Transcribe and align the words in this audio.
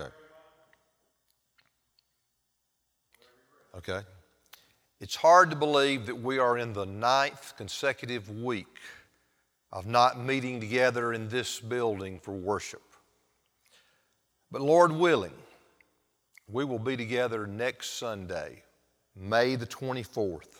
Okay. 0.00 0.10
Okay. 3.76 4.00
It's 5.00 5.16
hard 5.16 5.50
to 5.50 5.56
believe 5.56 6.06
that 6.06 6.20
we 6.20 6.38
are 6.38 6.58
in 6.58 6.72
the 6.72 6.84
ninth 6.84 7.54
consecutive 7.56 8.28
week 8.42 8.78
of 9.72 9.86
not 9.86 10.18
meeting 10.20 10.60
together 10.60 11.12
in 11.12 11.28
this 11.28 11.60
building 11.60 12.18
for 12.18 12.32
worship. 12.32 12.82
But 14.50 14.60
Lord 14.60 14.92
willing, 14.92 15.32
we 16.48 16.64
will 16.64 16.78
be 16.78 16.96
together 16.96 17.46
next 17.46 17.98
Sunday, 17.98 18.62
May 19.16 19.54
the 19.54 19.66
24th. 19.66 20.58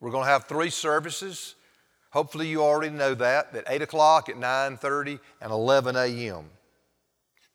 We're 0.00 0.10
going 0.10 0.24
to 0.24 0.30
have 0.30 0.44
three 0.44 0.70
services. 0.70 1.54
Hopefully 2.10 2.46
you 2.46 2.62
already 2.62 2.94
know 2.94 3.14
that, 3.14 3.54
at 3.54 3.64
8 3.66 3.82
o'clock, 3.82 4.28
at 4.28 4.36
9.30, 4.36 5.18
and 5.40 5.50
11 5.50 5.96
a.m. 5.96 6.44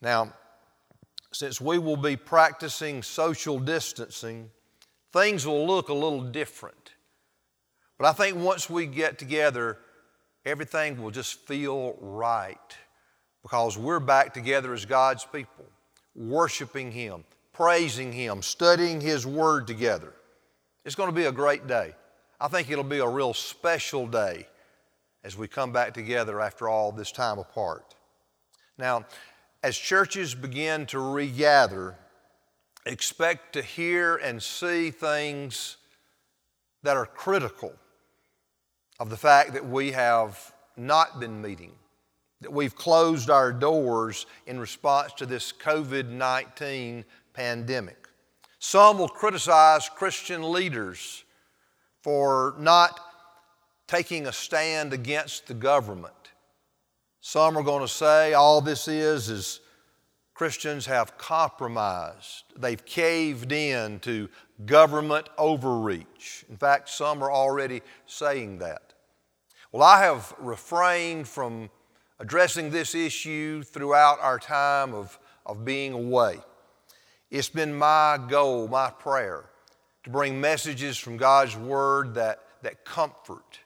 Now, 0.02 0.34
since 1.34 1.60
we 1.60 1.78
will 1.78 1.98
be 1.98 2.16
practicing 2.16 3.04
social 3.04 3.60
distancing, 3.60 4.50
things 5.12 5.46
will 5.46 5.66
look 5.66 5.90
a 5.90 5.94
little 5.94 6.22
different. 6.22 6.92
But 7.98 8.08
I 8.08 8.14
think 8.14 8.38
once 8.38 8.70
we 8.70 8.86
get 8.86 9.18
together, 9.18 9.78
everything 10.46 11.02
will 11.02 11.12
just 11.12 11.40
feel 11.48 11.96
right 12.00 12.78
because 13.42 13.78
we're 13.78 14.00
back 14.00 14.34
together 14.34 14.74
as 14.74 14.86
God's 14.86 15.26
people, 15.26 15.66
worshiping 16.16 16.92
Him, 16.92 17.24
praising 17.52 18.12
Him, 18.12 18.42
studying 18.42 19.02
His 19.02 19.26
Word 19.26 19.68
together. 19.68 20.14
It's 20.86 20.96
going 20.96 21.10
to 21.10 21.16
be 21.16 21.26
a 21.26 21.32
great 21.32 21.68
day. 21.68 21.94
I 22.40 22.48
think 22.48 22.70
it'll 22.70 22.84
be 22.84 23.00
a 23.00 23.08
real 23.08 23.34
special 23.34 24.06
day 24.08 24.48
as 25.24 25.38
we 25.38 25.48
come 25.48 25.72
back 25.72 25.94
together 25.94 26.42
after 26.42 26.68
all 26.68 26.92
this 26.92 27.12
time 27.12 27.40
apart. 27.40 27.96
Now, 28.78 29.06
as 29.64 29.78
churches 29.78 30.36
begin 30.36 30.86
to 30.88 31.00
regather, 31.00 31.96
expect 32.86 33.54
to 33.54 33.62
hear 33.62 34.18
and 34.18 34.44
see 34.44 34.92
things 34.92 35.78
that 36.84 36.98
are 36.98 37.06
critical 37.06 37.74
of 39.00 39.10
the 39.10 39.16
fact 39.18 39.54
that 39.54 39.66
we 39.66 39.94
have 39.94 40.54
not 40.76 41.20
been 41.20 41.42
meeting, 41.42 41.72
that 42.42 42.52
we've 42.52 42.76
closed 42.76 43.30
our 43.30 43.54
doors 43.54 44.26
in 44.46 44.60
response 44.60 45.14
to 45.14 45.26
this 45.26 45.54
COVID 45.54 46.10
19 46.10 47.06
pandemic. 47.34 48.10
Some 48.60 49.00
will 49.00 49.08
criticize 49.08 49.90
Christian 49.90 50.52
leaders 50.52 51.24
for 52.02 52.54
not 52.60 53.00
taking 53.88 54.28
a 54.28 54.34
stand 54.34 54.92
against 54.92 55.48
the 55.48 55.54
government. 55.54 56.23
Some 57.26 57.58
are 57.58 57.64
going 57.64 57.82
to 57.82 57.88
say 57.88 58.34
all 58.34 58.60
this 58.60 58.90
is 58.90 59.30
is 59.30 59.62
Christians 60.34 60.86
have 60.88 61.18
compromised. 61.18 62.44
They've 62.54 62.84
caved 62.84 63.54
in 63.54 64.00
to 64.02 64.28
government 64.66 65.30
overreach. 65.38 66.44
In 66.50 66.58
fact, 66.58 66.90
some 66.90 67.24
are 67.24 67.32
already 67.32 67.82
saying 68.08 68.58
that. 68.58 68.92
Well, 69.72 69.84
I 69.84 70.04
have 70.04 70.34
refrained 70.38 71.26
from 71.26 71.70
addressing 72.20 72.72
this 72.72 72.94
issue 72.94 73.64
throughout 73.64 74.20
our 74.20 74.38
time 74.38 74.94
of, 74.94 75.18
of 75.46 75.64
being 75.64 75.94
away. 75.94 76.40
It's 77.32 77.48
been 77.48 77.74
my 77.74 78.20
goal, 78.28 78.68
my 78.68 78.90
prayer, 78.90 79.46
to 80.04 80.10
bring 80.10 80.42
messages 80.42 80.98
from 80.98 81.16
God's 81.16 81.56
Word 81.56 82.16
that, 82.16 82.42
that 82.64 82.84
comfort, 82.84 83.60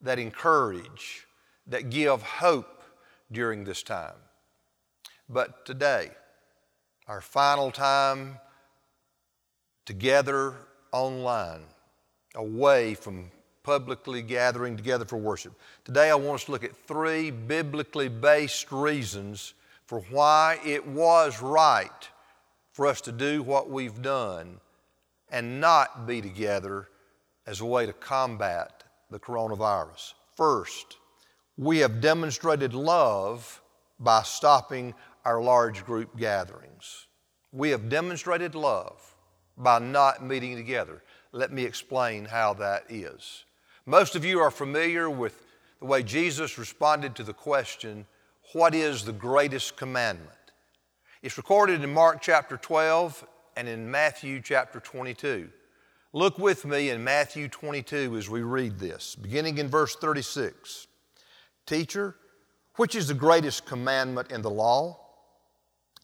that 0.00 0.18
encourage, 0.18 1.28
that 1.68 1.90
give 1.90 2.20
hope 2.20 2.73
during 3.34 3.64
this 3.64 3.82
time. 3.82 4.14
But 5.28 5.66
today, 5.66 6.10
our 7.06 7.20
final 7.20 7.70
time 7.70 8.38
together 9.84 10.54
online, 10.92 11.62
away 12.34 12.94
from 12.94 13.30
publicly 13.62 14.22
gathering 14.22 14.76
together 14.76 15.04
for 15.04 15.16
worship. 15.16 15.52
Today, 15.84 16.10
I 16.10 16.14
want 16.14 16.36
us 16.36 16.44
to 16.44 16.52
look 16.52 16.64
at 16.64 16.76
three 16.76 17.30
biblically 17.30 18.08
based 18.08 18.70
reasons 18.72 19.54
for 19.86 20.00
why 20.10 20.58
it 20.64 20.86
was 20.86 21.42
right 21.42 22.08
for 22.72 22.86
us 22.86 23.00
to 23.02 23.12
do 23.12 23.42
what 23.42 23.70
we've 23.70 24.02
done 24.02 24.60
and 25.30 25.60
not 25.60 26.06
be 26.06 26.20
together 26.20 26.88
as 27.46 27.60
a 27.60 27.66
way 27.66 27.86
to 27.86 27.92
combat 27.92 28.84
the 29.10 29.18
coronavirus. 29.18 30.14
First, 30.36 30.96
we 31.56 31.78
have 31.78 32.00
demonstrated 32.00 32.74
love 32.74 33.62
by 34.00 34.22
stopping 34.22 34.94
our 35.24 35.40
large 35.40 35.84
group 35.84 36.16
gatherings. 36.16 37.06
We 37.52 37.70
have 37.70 37.88
demonstrated 37.88 38.54
love 38.54 39.14
by 39.56 39.78
not 39.78 40.24
meeting 40.24 40.56
together. 40.56 41.02
Let 41.32 41.52
me 41.52 41.64
explain 41.64 42.24
how 42.24 42.54
that 42.54 42.84
is. 42.88 43.44
Most 43.86 44.16
of 44.16 44.24
you 44.24 44.40
are 44.40 44.50
familiar 44.50 45.08
with 45.08 45.40
the 45.78 45.86
way 45.86 46.02
Jesus 46.02 46.58
responded 46.58 47.14
to 47.16 47.22
the 47.22 47.32
question, 47.32 48.06
What 48.52 48.74
is 48.74 49.04
the 49.04 49.12
greatest 49.12 49.76
commandment? 49.76 50.30
It's 51.22 51.36
recorded 51.36 51.84
in 51.84 51.92
Mark 51.94 52.20
chapter 52.20 52.56
12 52.56 53.24
and 53.56 53.68
in 53.68 53.90
Matthew 53.90 54.40
chapter 54.42 54.80
22. 54.80 55.48
Look 56.12 56.38
with 56.38 56.64
me 56.64 56.90
in 56.90 57.04
Matthew 57.04 57.48
22 57.48 58.16
as 58.16 58.28
we 58.28 58.42
read 58.42 58.78
this, 58.78 59.14
beginning 59.14 59.58
in 59.58 59.68
verse 59.68 59.96
36. 59.96 60.88
Teacher, 61.66 62.16
which 62.76 62.94
is 62.94 63.08
the 63.08 63.14
greatest 63.14 63.66
commandment 63.66 64.30
in 64.30 64.42
the 64.42 64.50
law? 64.50 64.98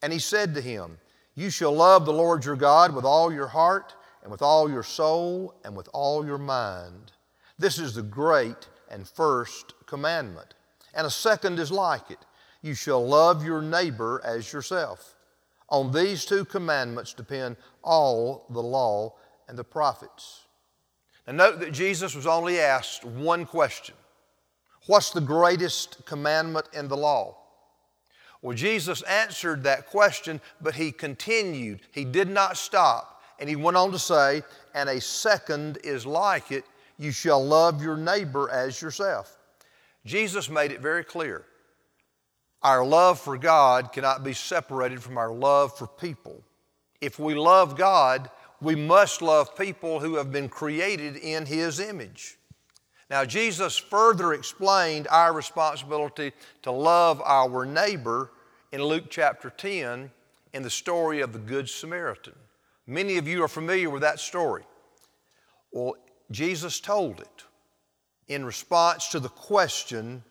And 0.01 0.11
he 0.11 0.19
said 0.19 0.55
to 0.55 0.61
him, 0.61 0.97
You 1.35 1.49
shall 1.49 1.73
love 1.73 2.05
the 2.05 2.13
Lord 2.13 2.45
your 2.45 2.55
God 2.55 2.95
with 2.95 3.05
all 3.05 3.31
your 3.31 3.47
heart, 3.47 3.95
and 4.23 4.31
with 4.31 4.41
all 4.41 4.69
your 4.69 4.83
soul, 4.83 5.55
and 5.63 5.75
with 5.75 5.89
all 5.93 6.25
your 6.25 6.37
mind. 6.37 7.11
This 7.57 7.77
is 7.77 7.95
the 7.95 8.01
great 8.01 8.67
and 8.89 9.07
first 9.07 9.73
commandment. 9.85 10.53
And 10.93 11.07
a 11.07 11.11
second 11.11 11.59
is 11.59 11.71
like 11.71 12.09
it 12.11 12.19
you 12.61 12.75
shall 12.75 13.05
love 13.05 13.43
your 13.43 13.61
neighbor 13.61 14.21
as 14.23 14.53
yourself. 14.53 15.15
On 15.69 15.91
these 15.91 16.25
two 16.25 16.45
commandments 16.45 17.13
depend 17.13 17.57
all 17.83 18.45
the 18.49 18.61
law 18.61 19.15
and 19.47 19.57
the 19.57 19.63
prophets. 19.63 20.45
Now, 21.25 21.33
note 21.33 21.59
that 21.59 21.71
Jesus 21.71 22.13
was 22.15 22.27
only 22.27 22.59
asked 22.59 23.03
one 23.03 23.45
question 23.45 23.95
What's 24.87 25.11
the 25.11 25.21
greatest 25.21 26.05
commandment 26.05 26.67
in 26.73 26.87
the 26.87 26.97
law? 26.97 27.37
Well, 28.41 28.55
Jesus 28.57 29.03
answered 29.03 29.63
that 29.63 29.87
question, 29.87 30.41
but 30.59 30.75
he 30.75 30.91
continued. 30.91 31.81
He 31.91 32.05
did 32.05 32.29
not 32.29 32.57
stop. 32.57 33.21
And 33.39 33.47
he 33.47 33.55
went 33.55 33.77
on 33.77 33.91
to 33.91 33.99
say, 33.99 34.43
And 34.73 34.89
a 34.89 34.99
second 34.99 35.77
is 35.83 36.05
like 36.05 36.51
it 36.51 36.65
you 36.97 37.11
shall 37.11 37.43
love 37.43 37.81
your 37.81 37.97
neighbor 37.97 38.49
as 38.49 38.81
yourself. 38.81 39.37
Jesus 40.05 40.49
made 40.49 40.71
it 40.71 40.81
very 40.81 41.03
clear. 41.03 41.45
Our 42.63 42.85
love 42.85 43.19
for 43.19 43.37
God 43.37 43.91
cannot 43.91 44.23
be 44.23 44.33
separated 44.33 45.01
from 45.01 45.17
our 45.17 45.31
love 45.31 45.75
for 45.75 45.87
people. 45.87 46.43
If 47.01 47.17
we 47.17 47.33
love 47.33 47.75
God, 47.75 48.29
we 48.61 48.75
must 48.75 49.23
love 49.23 49.55
people 49.55 49.99
who 49.99 50.15
have 50.15 50.31
been 50.31 50.47
created 50.47 51.17
in 51.17 51.47
His 51.47 51.79
image. 51.79 52.37
Now, 53.11 53.25
Jesus 53.25 53.75
further 53.75 54.31
explained 54.31 55.05
our 55.11 55.33
responsibility 55.33 56.31
to 56.61 56.71
love 56.71 57.21
our 57.25 57.65
neighbor 57.65 58.31
in 58.71 58.81
Luke 58.81 59.07
chapter 59.09 59.49
10 59.49 60.09
in 60.53 60.63
the 60.63 60.69
story 60.69 61.19
of 61.19 61.33
the 61.33 61.39
Good 61.39 61.67
Samaritan. 61.67 62.35
Many 62.87 63.17
of 63.17 63.27
you 63.27 63.43
are 63.43 63.49
familiar 63.49 63.89
with 63.89 64.01
that 64.03 64.21
story. 64.21 64.63
Well, 65.73 65.95
Jesus 66.31 66.79
told 66.79 67.19
it 67.19 67.43
in 68.29 68.45
response 68.45 69.09
to 69.09 69.19
the 69.19 69.27
question, 69.27 70.23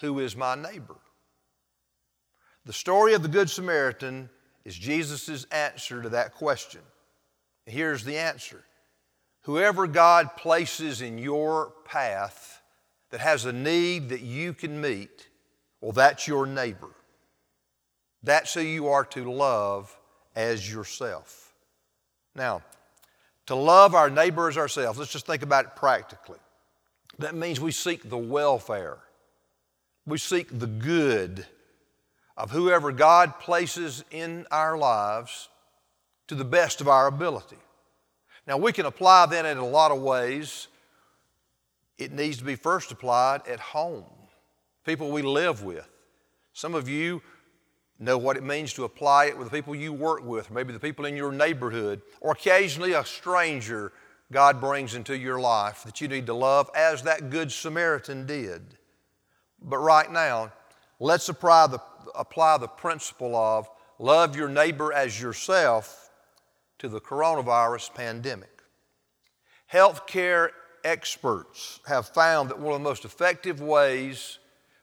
Who 0.00 0.20
is 0.20 0.34
my 0.34 0.54
neighbor? 0.54 0.96
The 2.64 2.72
story 2.72 3.12
of 3.12 3.22
the 3.22 3.28
Good 3.28 3.50
Samaritan 3.50 4.30
is 4.64 4.74
Jesus' 4.74 5.44
answer 5.52 6.00
to 6.00 6.08
that 6.08 6.34
question. 6.34 6.80
Here's 7.66 8.04
the 8.04 8.16
answer 8.16 8.64
Whoever 9.46 9.86
God 9.86 10.34
places 10.36 11.00
in 11.02 11.18
your 11.18 11.72
path 11.84 12.60
that 13.10 13.20
has 13.20 13.44
a 13.44 13.52
need 13.52 14.08
that 14.08 14.20
you 14.20 14.52
can 14.52 14.80
meet, 14.80 15.28
well, 15.80 15.92
that's 15.92 16.26
your 16.26 16.46
neighbor. 16.46 16.90
That's 18.24 18.54
who 18.54 18.62
you 18.62 18.88
are 18.88 19.04
to 19.04 19.30
love 19.30 19.96
as 20.34 20.68
yourself. 20.68 21.54
Now, 22.34 22.62
to 23.46 23.54
love 23.54 23.94
our 23.94 24.10
neighbor 24.10 24.48
as 24.48 24.58
ourselves, 24.58 24.98
let's 24.98 25.12
just 25.12 25.26
think 25.26 25.44
about 25.44 25.64
it 25.64 25.76
practically. 25.76 26.40
That 27.20 27.36
means 27.36 27.60
we 27.60 27.70
seek 27.70 28.10
the 28.10 28.18
welfare, 28.18 28.98
we 30.04 30.18
seek 30.18 30.58
the 30.58 30.66
good 30.66 31.46
of 32.36 32.50
whoever 32.50 32.90
God 32.90 33.38
places 33.38 34.02
in 34.10 34.44
our 34.50 34.76
lives 34.76 35.48
to 36.26 36.34
the 36.34 36.44
best 36.44 36.80
of 36.80 36.88
our 36.88 37.06
ability. 37.06 37.58
Now, 38.46 38.56
we 38.56 38.72
can 38.72 38.86
apply 38.86 39.26
that 39.26 39.44
in 39.44 39.58
a 39.58 39.66
lot 39.66 39.90
of 39.90 40.00
ways. 40.00 40.68
It 41.98 42.12
needs 42.12 42.38
to 42.38 42.44
be 42.44 42.54
first 42.54 42.92
applied 42.92 43.46
at 43.48 43.58
home, 43.58 44.04
people 44.84 45.10
we 45.10 45.22
live 45.22 45.64
with. 45.64 45.88
Some 46.52 46.74
of 46.74 46.88
you 46.88 47.22
know 47.98 48.18
what 48.18 48.36
it 48.36 48.42
means 48.42 48.72
to 48.74 48.84
apply 48.84 49.26
it 49.26 49.38
with 49.38 49.50
the 49.50 49.56
people 49.56 49.74
you 49.74 49.92
work 49.92 50.24
with, 50.24 50.50
maybe 50.50 50.72
the 50.72 50.78
people 50.78 51.06
in 51.06 51.16
your 51.16 51.32
neighborhood, 51.32 52.02
or 52.20 52.32
occasionally 52.32 52.92
a 52.92 53.04
stranger 53.04 53.92
God 54.32 54.60
brings 54.60 54.94
into 54.94 55.16
your 55.16 55.40
life 55.40 55.82
that 55.84 56.00
you 56.00 56.08
need 56.08 56.26
to 56.26 56.34
love 56.34 56.70
as 56.74 57.02
that 57.02 57.30
Good 57.30 57.50
Samaritan 57.50 58.26
did. 58.26 58.76
But 59.62 59.78
right 59.78 60.10
now, 60.10 60.52
let's 61.00 61.28
apply 61.28 61.68
the, 61.68 61.78
apply 62.14 62.58
the 62.58 62.68
principle 62.68 63.34
of 63.34 63.68
love 63.98 64.36
your 64.36 64.48
neighbor 64.48 64.92
as 64.92 65.20
yourself 65.20 66.05
to 66.78 66.88
the 66.88 67.00
coronavirus 67.00 67.94
pandemic. 67.94 68.62
Healthcare 69.72 70.50
experts 70.84 71.80
have 71.86 72.08
found 72.08 72.50
that 72.50 72.58
one 72.58 72.74
of 72.74 72.80
the 72.80 72.88
most 72.88 73.04
effective 73.04 73.60
ways 73.60 74.38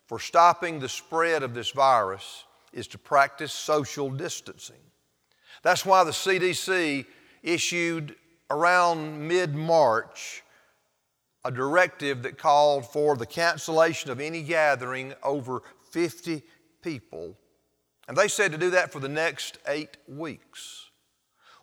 for 0.07 0.19
stopping 0.19 0.79
the 0.79 0.89
spread 0.89 1.43
of 1.43 1.53
this 1.53 1.71
virus 1.71 2.43
is 2.73 2.87
to 2.87 2.97
practice 2.97 3.53
social 3.53 4.09
distancing. 4.09 4.75
That's 5.61 5.85
why 5.85 6.03
the 6.03 6.11
CDC 6.11 7.05
issued 7.41 8.15
around 8.49 9.27
mid 9.27 9.55
March 9.55 10.43
a 11.45 11.51
directive 11.51 12.23
that 12.23 12.37
called 12.37 12.85
for 12.85 13.15
the 13.15 13.25
cancellation 13.25 14.09
of 14.09 14.19
any 14.19 14.41
gathering 14.41 15.13
over 15.23 15.61
50 15.91 16.41
people. 16.81 17.37
And 18.07 18.17
they 18.17 18.27
said 18.27 18.51
to 18.51 18.57
do 18.57 18.69
that 18.71 18.91
for 18.91 18.99
the 18.99 19.09
next 19.09 19.57
eight 19.67 19.97
weeks. 20.07 20.82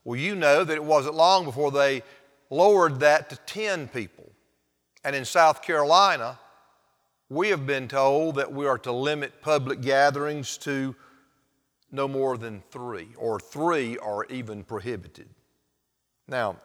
Well, 0.04 0.18
you 0.18 0.34
know 0.34 0.64
that 0.64 0.74
it 0.74 0.84
wasn't 0.84 1.14
long 1.14 1.44
before 1.44 1.70
they 1.70 2.02
lowered 2.48 3.00
that 3.00 3.30
to 3.30 3.36
10 3.36 3.88
people. 3.88 4.30
And 5.04 5.14
in 5.14 5.24
South 5.24 5.62
Carolina, 5.62 6.38
we 7.28 7.48
have 7.50 7.66
been 7.66 7.88
told 7.88 8.36
that 8.36 8.52
we 8.52 8.66
are 8.66 8.78
to 8.78 8.92
limit 8.92 9.40
public 9.40 9.80
gatherings 9.80 10.56
to 10.58 10.94
no 11.92 12.06
more 12.06 12.38
than 12.38 12.62
three, 12.70 13.08
or 13.16 13.40
three 13.40 13.98
are 13.98 14.24
even 14.26 14.62
prohibited. 14.62 15.28
Now, 16.28 16.56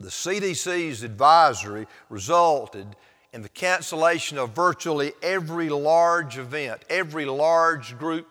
the 0.00 0.08
CDC's 0.08 1.04
advisory 1.04 1.86
resulted 2.08 2.96
in 3.32 3.42
the 3.42 3.48
cancellation 3.48 4.36
of 4.36 4.50
virtually 4.50 5.12
every 5.22 5.68
large 5.68 6.38
event, 6.38 6.84
every 6.90 7.24
large 7.24 7.96
group 7.98 8.28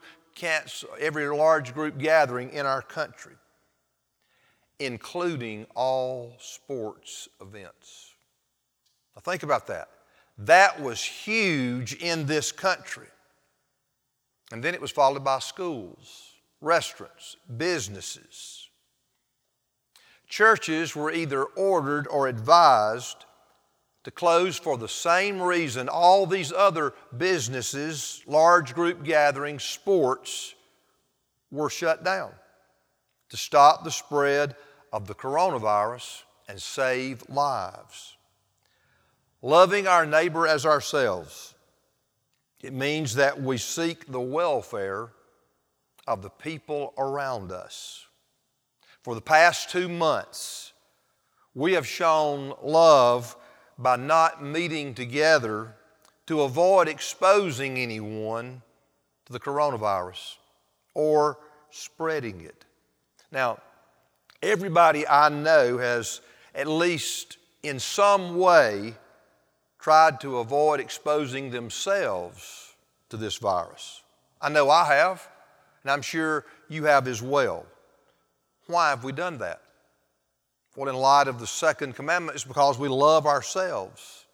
every 1.00 1.28
large 1.28 1.74
group 1.74 1.98
gathering 1.98 2.50
in 2.52 2.66
our 2.66 2.82
country, 2.82 3.36
including 4.86 5.66
all 5.76 6.36
sports 6.40 7.30
events. 7.40 8.14
Now 9.16 9.22
think 9.22 9.44
about 9.44 9.68
that. 9.68 9.90
That 10.38 10.82
was 10.82 11.04
huge 11.04 11.94
in 11.94 12.26
this 12.26 12.52
country. 12.52 13.08
And 14.52 14.64
then 14.64 14.74
it 14.74 14.82
was 14.82 14.92
followed 14.92 15.24
by 15.24 15.40
schools, 15.40 16.34
restaurants, 16.60 17.38
businesses. 17.58 18.70
Churches 20.28 20.96
were 20.96 21.12
either 21.12 21.44
ordered 21.44 22.08
or 22.08 22.28
advised 22.28 23.26
to 24.04 24.12
close 24.12 24.58
for 24.58 24.78
the 24.78 24.88
same 24.88 25.42
reason 25.42 25.88
all 25.88 26.26
these 26.26 26.52
other 26.52 26.94
businesses, 27.18 28.24
large 28.26 28.74
group 28.74 29.04
gatherings, 29.04 29.64
sports 29.64 30.56
were 31.52 31.70
shut 31.70 32.04
down 32.04 32.32
to 33.30 33.38
stop 33.38 33.84
the 33.84 33.92
spread 33.92 34.56
of 34.92 35.08
the 35.08 35.16
coronavirus 35.16 36.24
and 36.48 36.62
save 36.62 37.24
lives. 37.30 38.18
Loving 39.42 39.88
our 39.88 40.06
neighbor 40.06 40.48
as 40.48 40.66
ourselves, 40.66 41.56
it 42.62 42.74
means 42.74 43.16
that 43.16 43.42
we 43.42 43.58
seek 43.58 44.12
the 44.12 44.22
welfare 44.22 45.10
of 46.08 46.22
the 46.22 46.30
people 46.30 46.94
around 46.98 47.52
us. 47.52 48.06
For 49.02 49.16
the 49.16 49.22
past 49.22 49.70
two 49.70 49.90
months, 49.90 50.74
we 51.56 51.74
have 51.74 51.88
shown 51.88 52.54
love 52.62 53.36
by 53.78 53.96
not 53.96 54.44
meeting 54.44 54.94
together 54.94 55.74
to 56.28 56.42
avoid 56.42 56.88
exposing 56.88 57.78
anyone 57.78 58.62
to 59.26 59.34
the 59.34 59.40
coronavirus 59.40 60.36
or 60.94 61.40
spreading 61.72 62.42
it. 62.42 62.66
Now, 63.32 63.60
everybody 64.42 65.08
I 65.08 65.30
know 65.30 65.78
has, 65.78 66.22
at 66.56 66.68
least 66.68 67.38
in 67.64 67.80
some 67.80 68.38
way, 68.38 68.96
tried 69.80 70.20
to 70.22 70.38
avoid 70.38 70.80
exposing 70.80 71.52
themselves 71.52 72.76
to 73.10 73.18
this 73.18 73.38
virus. 73.38 74.04
I 74.42 74.50
know 74.50 74.70
I 74.70 74.86
have, 74.86 75.28
and 75.84 75.92
I'm 75.92 76.02
sure 76.02 76.46
you 76.70 76.86
have 76.86 77.08
as 77.08 77.22
well. 77.22 77.66
Why 78.68 78.90
have 78.90 79.04
we 79.04 79.12
done 79.12 79.38
that? 79.40 79.62
Well, 80.76 80.90
in 80.90 80.96
light 80.96 81.28
of 81.28 81.40
the 81.40 81.48
second 81.48 81.96
commandment, 81.96 82.36
it's 82.36 82.46
because 82.46 82.80
we 82.80 82.88
love 82.88 83.26
ourselves. 83.26 84.26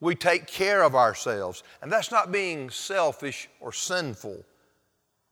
We 0.00 0.14
take 0.14 0.46
care 0.46 0.82
of 0.82 0.94
ourselves. 0.94 1.62
And 1.80 1.90
that's 1.90 2.10
not 2.10 2.30
being 2.30 2.68
selfish 2.68 3.48
or 3.60 3.72
sinful. 3.72 4.44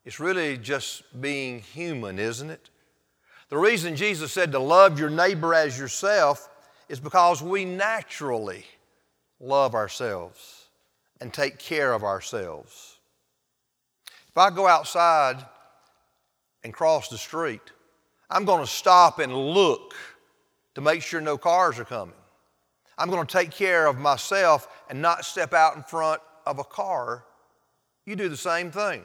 It's 0.04 0.20
really 0.20 0.56
just 0.56 1.02
being 1.20 1.60
human, 1.60 2.19
isn't 2.19 2.50
it? 2.50 2.70
The 3.49 3.58
reason 3.58 3.96
Jesus 3.96 4.32
said 4.32 4.52
to 4.52 4.58
love 4.58 4.99
your 4.99 5.11
neighbor 5.11 5.55
as 5.55 5.79
yourself 5.79 6.49
is 6.88 7.00
because 7.00 7.43
we 7.43 7.64
naturally 7.64 8.64
love 9.41 9.75
ourselves 9.75 10.69
and 11.20 11.32
take 11.32 11.58
care 11.58 11.93
of 11.93 12.05
ourselves. 12.05 12.99
If 14.29 14.38
I 14.38 14.50
go 14.50 14.67
outside 14.67 15.44
and 16.64 16.73
cross 16.73 17.08
the 17.08 17.19
street, 17.19 17.61
I'm 18.31 18.44
going 18.44 18.64
to 18.64 18.70
stop 18.70 19.19
and 19.19 19.35
look 19.35 19.94
to 20.75 20.81
make 20.81 21.02
sure 21.02 21.20
no 21.20 21.38
cars 21.38 21.79
are 21.79 21.85
coming. 21.85 22.14
I'm 22.99 23.11
going 23.11 23.26
to 23.26 23.32
take 23.32 23.50
care 23.50 23.87
of 23.87 23.99
myself 23.99 24.69
and 24.88 25.00
not 25.00 25.25
step 25.25 25.52
out 25.52 25.76
in 25.76 25.82
front 25.82 26.20
of 26.47 26.58
a 26.58 26.64
car. 26.64 27.25
You 28.06 28.17
do 28.17 28.29
the 28.29 28.37
same 28.37 28.70
thing. 28.70 29.02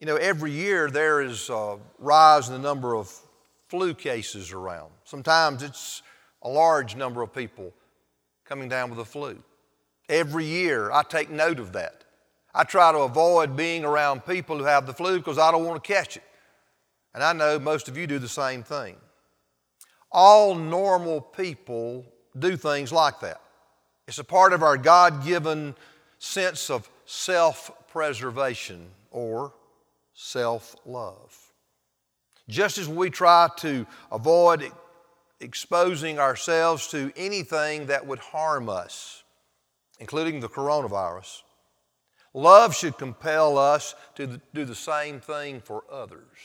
You 0.00 0.06
know, 0.06 0.16
every 0.16 0.52
year 0.52 0.90
there 0.90 1.20
is 1.20 1.50
a 1.50 1.78
rise 1.98 2.48
in 2.48 2.54
the 2.54 2.60
number 2.60 2.94
of 2.94 3.12
flu 3.68 3.94
cases 3.94 4.52
around. 4.52 4.90
Sometimes 5.04 5.62
it's 5.62 6.02
a 6.42 6.48
large 6.48 6.94
number 6.94 7.20
of 7.20 7.34
people 7.34 7.72
coming 8.44 8.68
down 8.68 8.90
with 8.90 8.98
the 8.98 9.04
flu. 9.04 9.42
Every 10.08 10.44
year, 10.44 10.90
I 10.92 11.02
take 11.02 11.30
note 11.30 11.58
of 11.58 11.72
that. 11.72 12.04
I 12.54 12.64
try 12.64 12.92
to 12.92 12.98
avoid 12.98 13.56
being 13.56 13.84
around 13.84 14.24
people 14.24 14.56
who 14.56 14.64
have 14.64 14.86
the 14.86 14.94
flu 14.94 15.18
because 15.18 15.38
I 15.38 15.50
don't 15.50 15.64
want 15.64 15.82
to 15.82 15.92
catch 15.92 16.16
it. 16.16 16.22
And 17.12 17.22
I 17.22 17.32
know 17.32 17.58
most 17.58 17.88
of 17.88 17.96
you 17.96 18.06
do 18.06 18.18
the 18.18 18.28
same 18.28 18.62
thing. 18.62 18.96
All 20.10 20.54
normal 20.54 21.20
people 21.20 22.06
do 22.38 22.56
things 22.56 22.92
like 22.92 23.20
that. 23.20 23.40
It's 24.06 24.18
a 24.18 24.24
part 24.24 24.52
of 24.52 24.62
our 24.62 24.78
God 24.78 25.24
given 25.24 25.74
sense 26.18 26.70
of 26.70 26.88
self 27.04 27.70
preservation 27.88 28.86
or 29.10 29.52
self 30.18 30.74
love. 30.84 31.36
Just 32.48 32.76
as 32.76 32.88
we 32.88 33.08
try 33.08 33.48
to 33.58 33.86
avoid 34.10 34.72
exposing 35.40 36.18
ourselves 36.18 36.88
to 36.88 37.12
anything 37.16 37.86
that 37.86 38.04
would 38.04 38.18
harm 38.18 38.68
us, 38.68 39.22
including 40.00 40.40
the 40.40 40.48
coronavirus. 40.48 41.42
Love 42.34 42.74
should 42.74 42.98
compel 42.98 43.56
us 43.56 43.94
to 44.16 44.40
do 44.52 44.64
the 44.64 44.74
same 44.74 45.20
thing 45.20 45.60
for 45.60 45.84
others. 45.90 46.36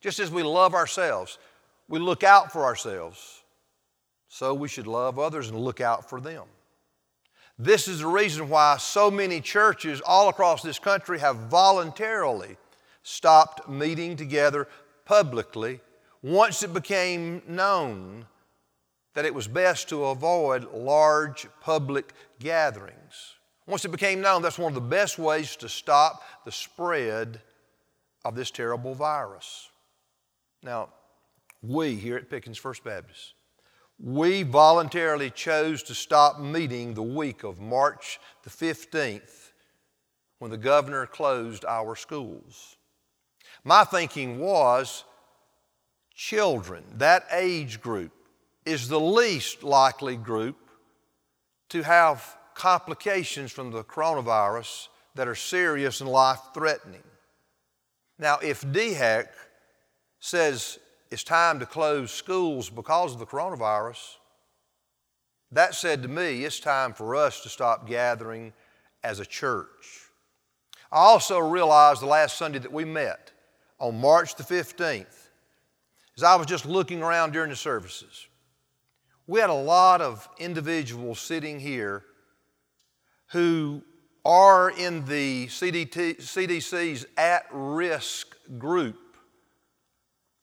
Just 0.00 0.18
as 0.18 0.30
we 0.30 0.42
love 0.42 0.74
ourselves, 0.74 1.38
we 1.88 1.98
look 1.98 2.24
out 2.24 2.50
for 2.50 2.64
ourselves, 2.64 3.42
so 4.28 4.54
we 4.54 4.68
should 4.68 4.86
love 4.86 5.18
others 5.18 5.50
and 5.50 5.58
look 5.58 5.82
out 5.82 6.08
for 6.08 6.20
them. 6.20 6.44
This 7.58 7.88
is 7.88 7.98
the 7.98 8.06
reason 8.06 8.48
why 8.48 8.78
so 8.78 9.10
many 9.10 9.42
churches 9.42 10.00
all 10.00 10.30
across 10.30 10.62
this 10.62 10.78
country 10.78 11.18
have 11.18 11.36
voluntarily 11.36 12.56
stopped 13.02 13.68
meeting 13.68 14.16
together 14.16 14.68
publicly 15.04 15.80
once 16.22 16.62
it 16.62 16.72
became 16.72 17.42
known 17.46 18.26
that 19.14 19.24
it 19.24 19.34
was 19.34 19.48
best 19.48 19.88
to 19.88 20.06
avoid 20.06 20.72
large 20.72 21.46
public 21.60 22.12
gatherings. 22.38 23.34
Once 23.66 23.84
it 23.84 23.90
became 23.90 24.20
known, 24.20 24.42
that's 24.42 24.58
one 24.58 24.70
of 24.70 24.74
the 24.74 24.80
best 24.80 25.18
ways 25.18 25.56
to 25.56 25.68
stop 25.68 26.22
the 26.44 26.52
spread 26.52 27.40
of 28.24 28.34
this 28.34 28.50
terrible 28.50 28.94
virus. 28.94 29.68
Now, 30.62 30.88
we 31.62 31.96
here 31.96 32.16
at 32.16 32.30
Pickens 32.30 32.58
First 32.58 32.84
Baptist, 32.84 33.34
we 34.00 34.42
voluntarily 34.42 35.30
chose 35.30 35.82
to 35.84 35.94
stop 35.94 36.40
meeting 36.40 36.94
the 36.94 37.02
week 37.02 37.44
of 37.44 37.60
March 37.60 38.18
the 38.42 38.50
15th 38.50 39.50
when 40.38 40.50
the 40.50 40.56
governor 40.56 41.06
closed 41.06 41.64
our 41.64 41.94
schools. 41.94 42.76
My 43.64 43.84
thinking 43.84 44.40
was 44.40 45.04
children, 46.14 46.84
that 46.96 47.26
age 47.30 47.80
group, 47.80 48.12
is 48.64 48.88
the 48.88 49.00
least 49.00 49.62
likely 49.62 50.16
group 50.16 50.56
to 51.68 51.82
have 51.82 52.36
complications 52.54 53.52
from 53.52 53.70
the 53.70 53.84
coronavirus 53.84 54.88
that 55.14 55.28
are 55.28 55.34
serious 55.34 56.00
and 56.00 56.10
life 56.10 56.40
threatening. 56.54 57.02
Now, 58.18 58.38
if 58.38 58.62
DHEC 58.62 59.28
says 60.20 60.78
it's 61.10 61.24
time 61.24 61.58
to 61.60 61.66
close 61.66 62.10
schools 62.10 62.68
because 62.70 63.14
of 63.14 63.18
the 63.18 63.26
coronavirus, 63.26 64.16
that 65.50 65.74
said 65.74 66.02
to 66.02 66.08
me, 66.08 66.44
it's 66.44 66.60
time 66.60 66.94
for 66.94 67.14
us 67.14 67.42
to 67.42 67.48
stop 67.48 67.86
gathering 67.86 68.52
as 69.04 69.20
a 69.20 69.26
church. 69.26 70.08
I 70.90 70.98
also 70.98 71.38
realized 71.38 72.00
the 72.00 72.06
last 72.06 72.38
Sunday 72.38 72.58
that 72.58 72.72
we 72.72 72.84
met 72.84 73.32
on 73.82 74.00
March 74.00 74.36
the 74.36 74.44
15th, 74.44 75.28
as 76.16 76.22
I 76.22 76.36
was 76.36 76.46
just 76.46 76.64
looking 76.64 77.02
around 77.02 77.32
during 77.32 77.50
the 77.50 77.56
services, 77.56 78.28
we 79.26 79.40
had 79.40 79.50
a 79.50 79.54
lot 79.54 80.00
of 80.00 80.28
individuals 80.38 81.18
sitting 81.18 81.58
here 81.58 82.04
who 83.32 83.82
are 84.24 84.70
in 84.70 85.04
the 85.06 85.48
CDT, 85.48 86.18
CDC's 86.18 87.06
at 87.16 87.46
risk 87.50 88.36
group 88.56 89.16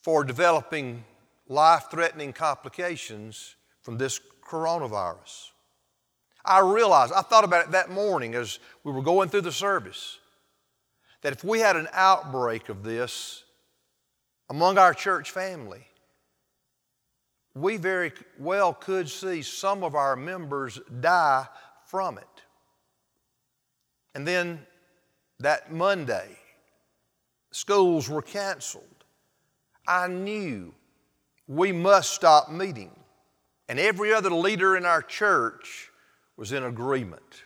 for 0.01 0.25
developing 0.25 1.05
life 1.47 1.85
threatening 1.89 2.33
complications 2.33 3.55
from 3.81 3.97
this 3.97 4.19
coronavirus. 4.45 5.51
I 6.43 6.59
realized, 6.59 7.13
I 7.13 7.21
thought 7.21 7.45
about 7.45 7.67
it 7.67 7.71
that 7.71 7.89
morning 7.89 8.35
as 8.35 8.59
we 8.83 8.91
were 8.91 9.01
going 9.01 9.29
through 9.29 9.41
the 9.41 9.51
service, 9.51 10.18
that 11.21 11.33
if 11.33 11.43
we 11.43 11.59
had 11.59 11.75
an 11.75 11.87
outbreak 11.91 12.69
of 12.69 12.83
this 12.83 13.43
among 14.49 14.77
our 14.77 14.93
church 14.93 15.31
family, 15.31 15.85
we 17.55 17.77
very 17.77 18.11
well 18.37 18.73
could 18.73 19.09
see 19.09 19.41
some 19.41 19.83
of 19.83 19.95
our 19.95 20.15
members 20.15 20.79
die 20.99 21.45
from 21.85 22.17
it. 22.17 22.25
And 24.15 24.27
then 24.27 24.65
that 25.39 25.71
Monday, 25.71 26.37
schools 27.51 28.09
were 28.09 28.21
canceled. 28.21 28.83
I 29.87 30.07
knew 30.07 30.73
we 31.47 31.71
must 31.71 32.13
stop 32.13 32.49
meeting. 32.49 32.91
And 33.67 33.79
every 33.79 34.13
other 34.13 34.31
leader 34.31 34.75
in 34.77 34.85
our 34.85 35.01
church 35.01 35.89
was 36.37 36.51
in 36.51 36.63
agreement. 36.63 37.43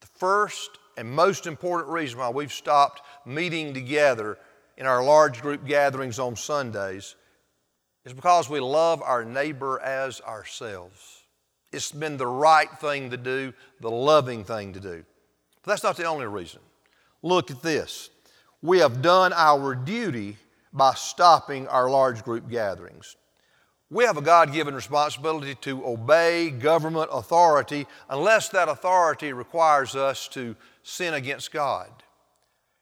The 0.00 0.06
first 0.06 0.70
and 1.00 1.10
most 1.10 1.46
important 1.46 1.90
reason 1.90 2.18
why 2.18 2.28
we've 2.28 2.52
stopped 2.52 3.00
meeting 3.24 3.72
together 3.72 4.36
in 4.76 4.84
our 4.84 5.02
large 5.02 5.40
group 5.40 5.66
gatherings 5.66 6.18
on 6.18 6.36
Sundays 6.36 7.16
is 8.04 8.12
because 8.12 8.50
we 8.50 8.60
love 8.60 9.00
our 9.00 9.24
neighbor 9.24 9.80
as 9.80 10.20
ourselves. 10.20 11.22
It's 11.72 11.90
been 11.90 12.18
the 12.18 12.26
right 12.26 12.70
thing 12.80 13.08
to 13.12 13.16
do, 13.16 13.54
the 13.80 13.90
loving 13.90 14.44
thing 14.44 14.74
to 14.74 14.80
do. 14.80 15.02
But 15.62 15.70
that's 15.70 15.82
not 15.82 15.96
the 15.96 16.04
only 16.04 16.26
reason. 16.26 16.60
Look 17.22 17.50
at 17.50 17.62
this. 17.62 18.10
We 18.60 18.80
have 18.80 19.00
done 19.00 19.32
our 19.32 19.74
duty 19.74 20.36
by 20.70 20.92
stopping 20.92 21.66
our 21.68 21.88
large 21.88 22.22
group 22.24 22.50
gatherings. 22.50 23.16
We 23.88 24.04
have 24.04 24.18
a 24.18 24.22
God 24.22 24.52
given 24.52 24.74
responsibility 24.74 25.54
to 25.62 25.84
obey 25.86 26.50
government 26.50 27.08
authority 27.10 27.86
unless 28.10 28.50
that 28.50 28.68
authority 28.68 29.32
requires 29.32 29.96
us 29.96 30.28
to 30.28 30.54
sin 30.82 31.14
against 31.14 31.52
God. 31.52 31.90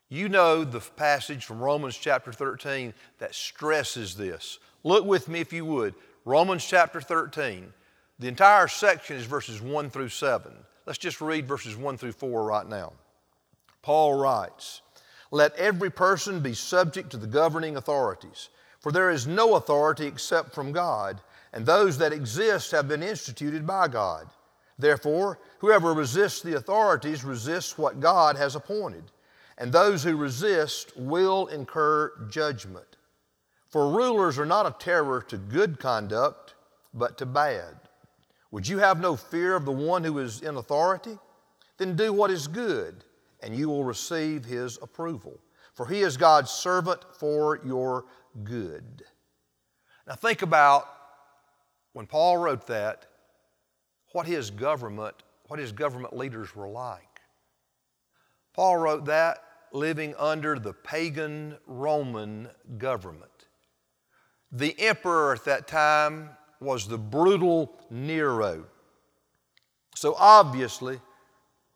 You 0.09 0.28
know 0.28 0.64
the 0.64 0.81
passage 0.81 1.45
from 1.45 1.61
Romans 1.61 1.97
chapter 1.97 2.33
13 2.33 2.95
that 3.19 3.35
stresses 3.35 4.17
this. 4.17 4.59
Look 4.83 5.05
with 5.05 5.28
me 5.28 5.40
if 5.40 5.52
you 5.52 5.64
would. 5.67 5.95
Romans 6.25 6.64
chapter 6.64 7.00
13. 7.00 7.73
The 8.19 8.28
entire 8.28 8.69
section 8.69 9.17
is 9.17 9.26
verses 9.26 9.61
1 9.61 9.90
through 9.90 10.09
7. 10.09 10.52
Let's 10.87 10.99
just 10.99 11.21
read 11.21 11.47
verses 11.47 11.76
1 11.76 11.99
through 11.99 12.12
4 12.12 12.45
right 12.45 12.67
now. 12.67 12.95
Paul 13.83 14.14
writes, 14.19 14.81
Let 15.31 15.55
every 15.57 15.90
person 15.90 16.40
be 16.40 16.55
subject 16.55 17.11
to 17.11 17.17
the 17.17 17.26
governing 17.26 17.76
authorities, 17.76 18.49
for 18.81 18.90
there 18.90 19.11
is 19.11 19.26
no 19.26 19.57
authority 19.57 20.07
except 20.07 20.55
from 20.55 20.73
God, 20.73 21.21
and 21.52 21.64
those 21.64 21.99
that 21.99 22.12
exist 22.12 22.73
have 22.73 22.88
been 22.88 23.02
instituted 23.02 23.67
by 23.67 23.88
God. 23.88 24.28
Therefore, 24.78 25.40
whoever 25.58 25.92
resists 25.92 26.40
the 26.40 26.56
authorities 26.56 27.25
resists 27.25 27.76
what 27.76 28.00
God 28.00 28.37
has 28.37 28.54
appointed, 28.54 29.11
and 29.58 29.73
those 29.73 30.04
who 30.04 30.16
resist 30.16 30.97
will 30.97 31.49
incur 31.49 32.28
judgment. 32.30 32.97
For 33.68 33.90
rulers 33.90 34.38
are 34.38 34.47
not 34.47 34.66
a 34.66 34.76
terror 34.82 35.20
to 35.28 35.37
good 35.37 35.78
conduct, 35.80 36.54
but 36.94 37.18
to 37.18 37.26
bad. 37.26 37.75
Would 38.50 38.66
you 38.66 38.78
have 38.78 39.00
no 39.00 39.16
fear 39.16 39.56
of 39.56 39.64
the 39.64 39.73
one 39.73 40.04
who 40.04 40.18
is 40.20 40.40
in 40.40 40.56
authority? 40.56 41.18
Then 41.76 41.97
do 41.97 42.12
what 42.12 42.30
is 42.30 42.47
good, 42.47 43.04
and 43.40 43.54
you 43.54 43.68
will 43.68 43.85
receive 43.85 44.44
his 44.44 44.78
approval. 44.80 45.38
For 45.75 45.87
he 45.87 46.00
is 46.00 46.16
God's 46.16 46.50
servant 46.50 47.04
for 47.18 47.61
your 47.64 48.06
good. 48.42 49.02
Now 50.06 50.14
think 50.14 50.42
about 50.42 50.88
when 51.92 52.06
Paul 52.06 52.38
wrote 52.38 52.66
that, 52.68 53.06
what 54.12 54.26
his 54.26 54.50
government, 54.50 55.14
what 55.46 55.58
his 55.58 55.72
government 55.72 56.16
leaders 56.16 56.54
were 56.54 56.68
like. 56.68 57.20
Paul 58.54 58.76
wrote 58.76 59.04
that 59.06 59.38
living 59.72 60.14
under 60.18 60.58
the 60.58 60.72
pagan 60.72 61.56
Roman 61.66 62.48
government. 62.78 63.30
The 64.50 64.74
emperor 64.78 65.34
at 65.34 65.44
that 65.44 65.68
time 65.68 66.30
was 66.60 66.88
the 66.88 66.98
brutal 66.98 67.78
Nero. 67.90 68.64
So 69.94 70.14
obviously, 70.18 71.00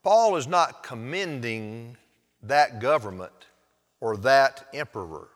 Paul 0.02 0.36
is 0.36 0.46
not 0.46 0.82
commending 0.82 1.96
that 2.42 2.80
government 2.80 3.32
or 4.00 4.16
that 4.18 4.66
emperor. 4.72 5.28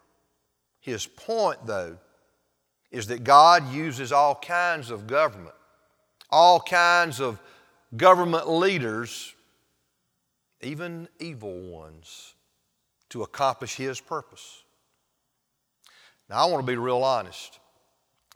His 0.81 1.07
point, 1.07 1.67
though, 1.67 1.99
is 2.91 3.09
that 3.09 3.25
God 3.25 3.73
uses 3.73 4.13
all 4.13 4.37
kinds 4.37 4.91
of 4.91 5.07
government, 5.07 5.56
all 6.31 6.61
kinds 6.61 7.21
of 7.21 7.41
government 7.97 8.49
leaders, 8.49 9.35
even 10.61 11.09
evil 11.19 11.61
ones, 11.61 12.35
to 13.11 13.23
accomplish 13.23 13.77
His 13.77 14.01
purpose. 14.01 14.65
Now, 16.29 16.47
I 16.47 16.51
want 16.51 16.67
to 16.67 16.73
be 16.73 16.77
real 16.77 17.05
honest. 17.05 17.61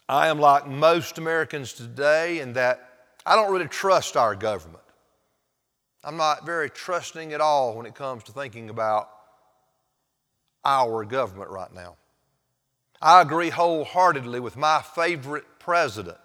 I 0.09 0.29
am 0.29 0.39
like 0.39 0.67
most 0.67 1.19
Americans 1.19 1.73
today 1.73 2.41
in 2.41 2.55
that 2.55 2.89
I 3.27 3.37
don't 3.37 3.53
really 3.53 3.69
trust 3.69 4.17
our 4.17 4.35
government. 4.35 4.83
I'm 6.03 6.17
not 6.17 6.47
very 6.47 6.71
trusting 6.71 7.33
at 7.33 7.41
all 7.41 7.77
when 7.77 7.87
it 7.87 7.95
comes 7.95 8.23
to 8.25 8.33
thinking 8.33 8.71
about 8.71 9.11
our 10.65 11.05
government 11.05 11.51
right 11.51 11.73
now. 11.73 11.97
I 13.03 13.23
agree 13.23 13.51
wholeheartedly 13.51 14.41
with 14.41 14.57
my 14.57 14.83
favorite 14.83 15.45
president, 15.59 16.19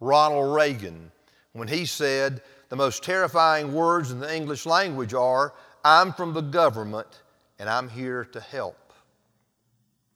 Ronald 0.00 0.54
Reagan, 0.54 1.10
when 1.52 1.68
he 1.68 1.86
said 1.86 2.42
the 2.68 2.76
most 2.76 3.02
terrifying 3.02 3.72
words 3.72 4.10
in 4.10 4.20
the 4.20 4.34
English 4.34 4.66
language 4.66 5.14
are, 5.14 5.54
I'm 5.84 6.12
from 6.12 6.34
the 6.34 6.40
government 6.40 7.22
and 7.58 7.68
I'm 7.68 7.88
here 7.88 8.24
to 8.24 8.40
help. 8.40 8.92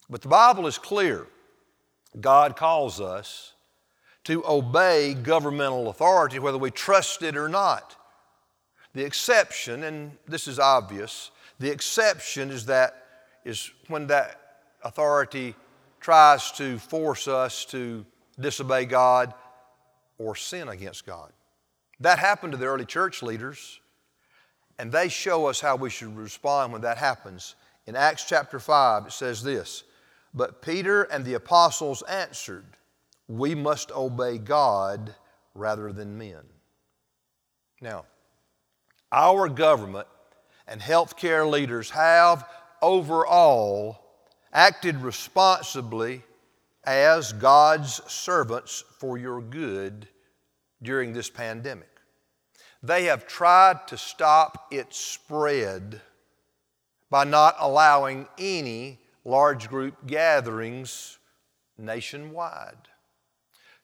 But 0.08 0.22
the 0.22 0.28
Bible 0.28 0.66
is 0.66 0.78
clear. 0.78 1.26
God 2.20 2.56
calls 2.56 3.00
us 3.00 3.54
to 4.24 4.44
obey 4.46 5.14
governmental 5.14 5.88
authority, 5.88 6.38
whether 6.38 6.58
we 6.58 6.70
trust 6.70 7.22
it 7.22 7.36
or 7.36 7.48
not. 7.48 7.96
The 8.94 9.04
exception, 9.04 9.84
and 9.84 10.12
this 10.28 10.46
is 10.46 10.58
obvious, 10.58 11.30
the 11.58 11.70
exception 11.70 12.50
is 12.50 12.66
that 12.66 12.98
is 13.44 13.72
when 13.88 14.06
that 14.08 14.38
authority 14.84 15.54
tries 16.00 16.52
to 16.52 16.78
force 16.78 17.26
us 17.26 17.64
to 17.66 18.04
disobey 18.38 18.84
God 18.84 19.34
or 20.18 20.36
sin 20.36 20.68
against 20.68 21.06
God. 21.06 21.32
That 22.00 22.18
happened 22.18 22.52
to 22.52 22.58
the 22.58 22.66
early 22.66 22.84
church 22.84 23.22
leaders, 23.22 23.80
and 24.78 24.90
they 24.90 25.08
show 25.08 25.46
us 25.46 25.60
how 25.60 25.76
we 25.76 25.90
should 25.90 26.16
respond 26.16 26.72
when 26.72 26.82
that 26.82 26.98
happens. 26.98 27.54
In 27.86 27.96
Acts 27.96 28.24
chapter 28.24 28.58
5, 28.58 29.06
it 29.06 29.12
says 29.12 29.42
this 29.42 29.84
but 30.34 30.62
Peter 30.62 31.02
and 31.02 31.24
the 31.24 31.34
apostles 31.34 32.02
answered, 32.02 32.64
We 33.28 33.54
must 33.54 33.92
obey 33.92 34.38
God 34.38 35.14
rather 35.54 35.92
than 35.92 36.18
men. 36.18 36.42
Now, 37.80 38.06
our 39.10 39.48
government 39.48 40.08
and 40.66 40.80
healthcare 40.80 41.48
leaders 41.48 41.90
have 41.90 42.48
overall 42.80 43.98
acted 44.52 44.96
responsibly 44.96 46.22
as 46.84 47.32
God's 47.32 48.00
servants 48.10 48.84
for 48.98 49.18
your 49.18 49.40
good 49.40 50.08
during 50.82 51.12
this 51.12 51.30
pandemic. 51.30 51.88
They 52.82 53.04
have 53.04 53.26
tried 53.26 53.86
to 53.88 53.96
stop 53.96 54.66
its 54.72 54.96
spread 54.96 56.00
by 57.10 57.24
not 57.24 57.56
allowing 57.60 58.26
any 58.38 58.98
large 59.24 59.68
group 59.68 60.06
gatherings 60.06 61.18
nationwide. 61.78 62.88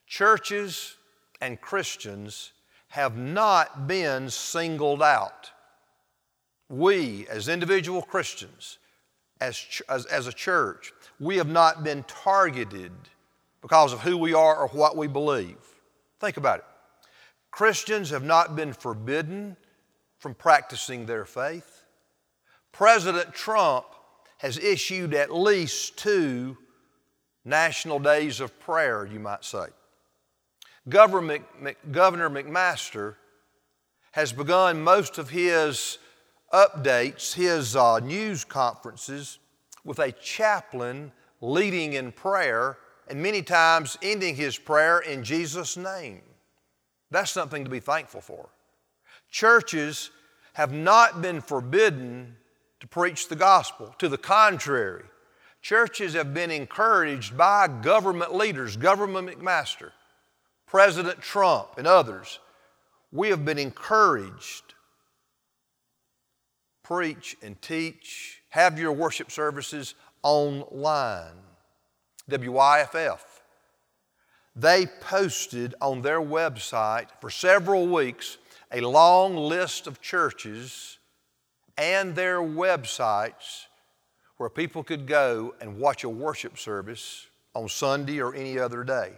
Churches 0.05 0.95
and 1.39 1.61
Christians 1.61 2.51
have 2.89 3.15
not 3.17 3.87
been 3.87 4.29
singled 4.29 5.03
out. 5.03 5.51
We, 6.67 7.27
as 7.29 7.47
individual 7.47 8.01
Christians, 8.01 8.79
as, 9.39 9.63
as, 9.87 10.05
as 10.07 10.27
a 10.27 10.33
church, 10.33 10.91
we 11.19 11.37
have 11.37 11.49
not 11.49 11.83
been 11.83 12.03
targeted 12.03 12.91
because 13.61 13.93
of 13.93 14.01
who 14.01 14.17
we 14.17 14.33
are 14.33 14.55
or 14.55 14.67
what 14.69 14.95
we 14.95 15.07
believe. 15.07 15.57
Think 16.19 16.37
about 16.37 16.59
it. 16.59 16.65
Christians 17.51 18.09
have 18.11 18.23
not 18.23 18.55
been 18.55 18.73
forbidden 18.73 19.57
from 20.19 20.33
practicing 20.33 21.05
their 21.05 21.25
faith. 21.25 21.83
President 22.71 23.33
Trump 23.33 23.85
has 24.37 24.57
issued 24.57 25.13
at 25.13 25.33
least 25.33 25.97
two 25.97 26.57
national 27.43 27.99
days 27.99 28.39
of 28.39 28.57
prayer, 28.59 29.05
you 29.05 29.19
might 29.19 29.43
say. 29.43 29.65
Governor 30.87 31.39
McMaster 31.61 33.15
has 34.11 34.31
begun 34.31 34.81
most 34.81 35.17
of 35.17 35.29
his 35.29 35.97
updates, 36.53 37.33
his 37.33 37.75
uh, 37.75 37.99
news 37.99 38.43
conferences, 38.43 39.39
with 39.83 39.99
a 39.99 40.11
chaplain 40.11 41.11
leading 41.41 41.93
in 41.93 42.11
prayer 42.11 42.77
and 43.07 43.21
many 43.21 43.41
times 43.41 43.97
ending 44.01 44.35
his 44.35 44.57
prayer 44.57 44.99
in 44.99 45.23
Jesus' 45.23 45.77
name. 45.77 46.21
That's 47.11 47.31
something 47.31 47.63
to 47.63 47.69
be 47.69 47.79
thankful 47.79 48.21
for. 48.21 48.49
Churches 49.31 50.11
have 50.53 50.71
not 50.71 51.21
been 51.21 51.41
forbidden 51.41 52.35
to 52.79 52.87
preach 52.87 53.27
the 53.27 53.35
gospel. 53.35 53.93
To 53.99 54.09
the 54.09 54.17
contrary, 54.17 55.03
churches 55.61 56.13
have 56.13 56.33
been 56.33 56.51
encouraged 56.51 57.35
by 57.35 57.67
government 57.67 58.33
leaders, 58.33 58.77
Government 58.77 59.27
McMaster, 59.27 59.91
President 60.67 61.21
Trump, 61.21 61.77
and 61.77 61.87
others. 61.87 62.39
We 63.11 63.29
have 63.29 63.43
been 63.43 63.57
encouraged 63.57 64.75
preach 66.89 67.37
and 67.43 67.61
teach, 67.61 68.38
have 68.49 68.79
your 68.79 68.91
worship 68.91 69.31
services 69.31 69.95
online. 70.23 71.33
WYFF. 72.29 73.19
They 74.55 74.85
posted 74.85 75.75
on 75.81 76.01
their 76.01 76.21
website 76.21 77.07
for 77.21 77.29
several 77.29 77.87
weeks 77.87 78.37
a 78.71 78.81
long 78.81 79.35
list 79.35 79.87
of 79.87 80.01
churches 80.01 80.99
and 81.77 82.15
their 82.15 82.39
websites 82.39 83.65
where 84.37 84.49
people 84.49 84.83
could 84.83 85.07
go 85.07 85.55
and 85.59 85.77
watch 85.77 86.03
a 86.03 86.09
worship 86.09 86.57
service 86.57 87.27
on 87.55 87.67
Sunday 87.67 88.21
or 88.21 88.35
any 88.35 88.59
other 88.59 88.83
day. 88.83 89.13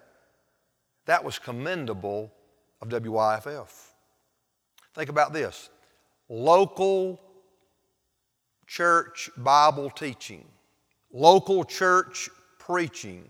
That 1.05 1.23
was 1.23 1.39
commendable 1.39 2.31
of 2.81 2.89
WYFF. 2.89 3.69
Think 4.93 5.09
about 5.09 5.33
this 5.33 5.69
local 6.29 7.19
church 8.71 9.29
Bible 9.35 9.89
teaching, 9.89 10.45
local 11.11 11.65
church 11.65 12.29
preaching 12.57 13.25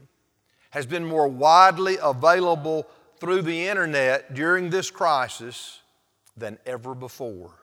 has 0.70 0.86
been 0.86 1.04
more 1.04 1.28
widely 1.28 1.98
available 2.00 2.86
through 3.20 3.42
the 3.42 3.68
internet 3.68 4.36
during 4.36 4.70
this 4.70 4.92
crisis 4.92 5.80
than 6.38 6.60
ever 6.68 6.94
before. 6.94 7.56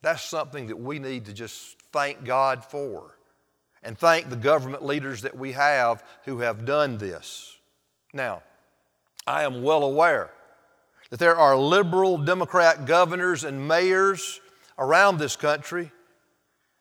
That's 0.00 0.24
something 0.24 0.68
that 0.68 0.78
we 0.78 0.98
need 0.98 1.26
to 1.26 1.34
just 1.34 1.76
thank 1.92 2.24
God 2.24 2.64
for 2.64 3.18
and 3.82 3.98
thank 3.98 4.30
the 4.30 4.36
government 4.36 4.82
leaders 4.82 5.20
that 5.20 5.36
we 5.36 5.52
have 5.52 6.02
who 6.24 6.38
have 6.38 6.64
done 6.64 6.96
this. 6.96 7.54
Now, 8.14 8.42
I 9.26 9.42
am 9.42 9.62
well 9.62 9.82
aware 9.82 10.30
that 11.10 11.18
there 11.18 11.36
are 11.36 11.54
liberal 11.54 12.16
Democrat 12.16 12.86
governors 12.86 13.44
and 13.44 13.68
mayors 13.68 14.40
around 14.78 15.18
this 15.18 15.36
country 15.36 15.92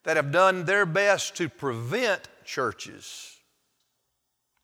that 0.08 0.16
have 0.16 0.32
done 0.32 0.64
their 0.64 0.86
best 0.86 1.36
to 1.36 1.50
prevent 1.50 2.30
churches 2.46 3.36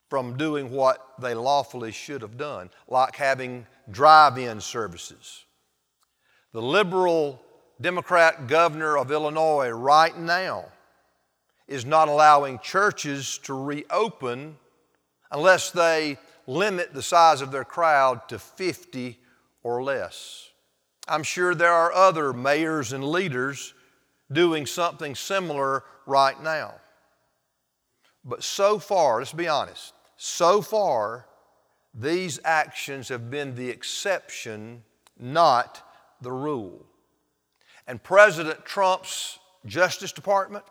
from 0.09 0.37
doing 0.37 0.71
what 0.71 1.05
they 1.19 1.33
lawfully 1.33 1.91
should 1.91 2.21
have 2.21 2.37
done, 2.37 2.69
like 2.87 3.17
having 3.17 3.67
drive 3.91 4.37
in 4.37 4.61
services. 4.61 5.43
The 6.53 6.61
liberal 6.61 7.41
Democrat 7.81 8.47
governor 8.47 8.97
of 8.97 9.11
Illinois 9.11 9.67
right 9.71 10.17
now 10.17 10.63
is 11.67 11.85
not 11.85 12.07
allowing 12.07 12.57
churches 12.59 13.37
to 13.39 13.53
reopen 13.53 14.55
unless 15.29 15.71
they 15.71 16.17
limit 16.47 16.93
the 16.93 17.03
size 17.03 17.41
of 17.41 17.51
their 17.51 17.65
crowd 17.65 18.29
to 18.29 18.39
50 18.39 19.19
or 19.61 19.83
less. 19.83 20.47
I'm 21.05 21.23
sure 21.23 21.53
there 21.53 21.73
are 21.73 21.91
other 21.91 22.31
mayors 22.31 22.93
and 22.93 23.03
leaders 23.03 23.73
doing 24.33 24.65
something 24.65 25.15
similar 25.15 25.83
right 26.05 26.41
now. 26.41 26.75
But 28.25 28.43
so 28.43 28.79
far, 28.79 29.19
let's 29.19 29.33
be 29.33 29.47
honest, 29.47 29.93
so 30.17 30.61
far, 30.61 31.25
these 31.93 32.39
actions 32.43 33.09
have 33.09 33.29
been 33.29 33.55
the 33.55 33.69
exception, 33.69 34.83
not 35.19 35.81
the 36.21 36.31
rule. 36.31 36.85
And 37.87 38.01
President 38.01 38.65
Trump's 38.65 39.39
Justice 39.65 40.11
Department, 40.11 40.63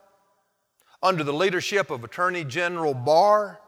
under 1.03 1.25
the 1.25 1.33
leadership 1.33 1.91
of 1.91 2.05
Attorney 2.05 2.45
General 2.45 2.95
Barr, 2.95 3.61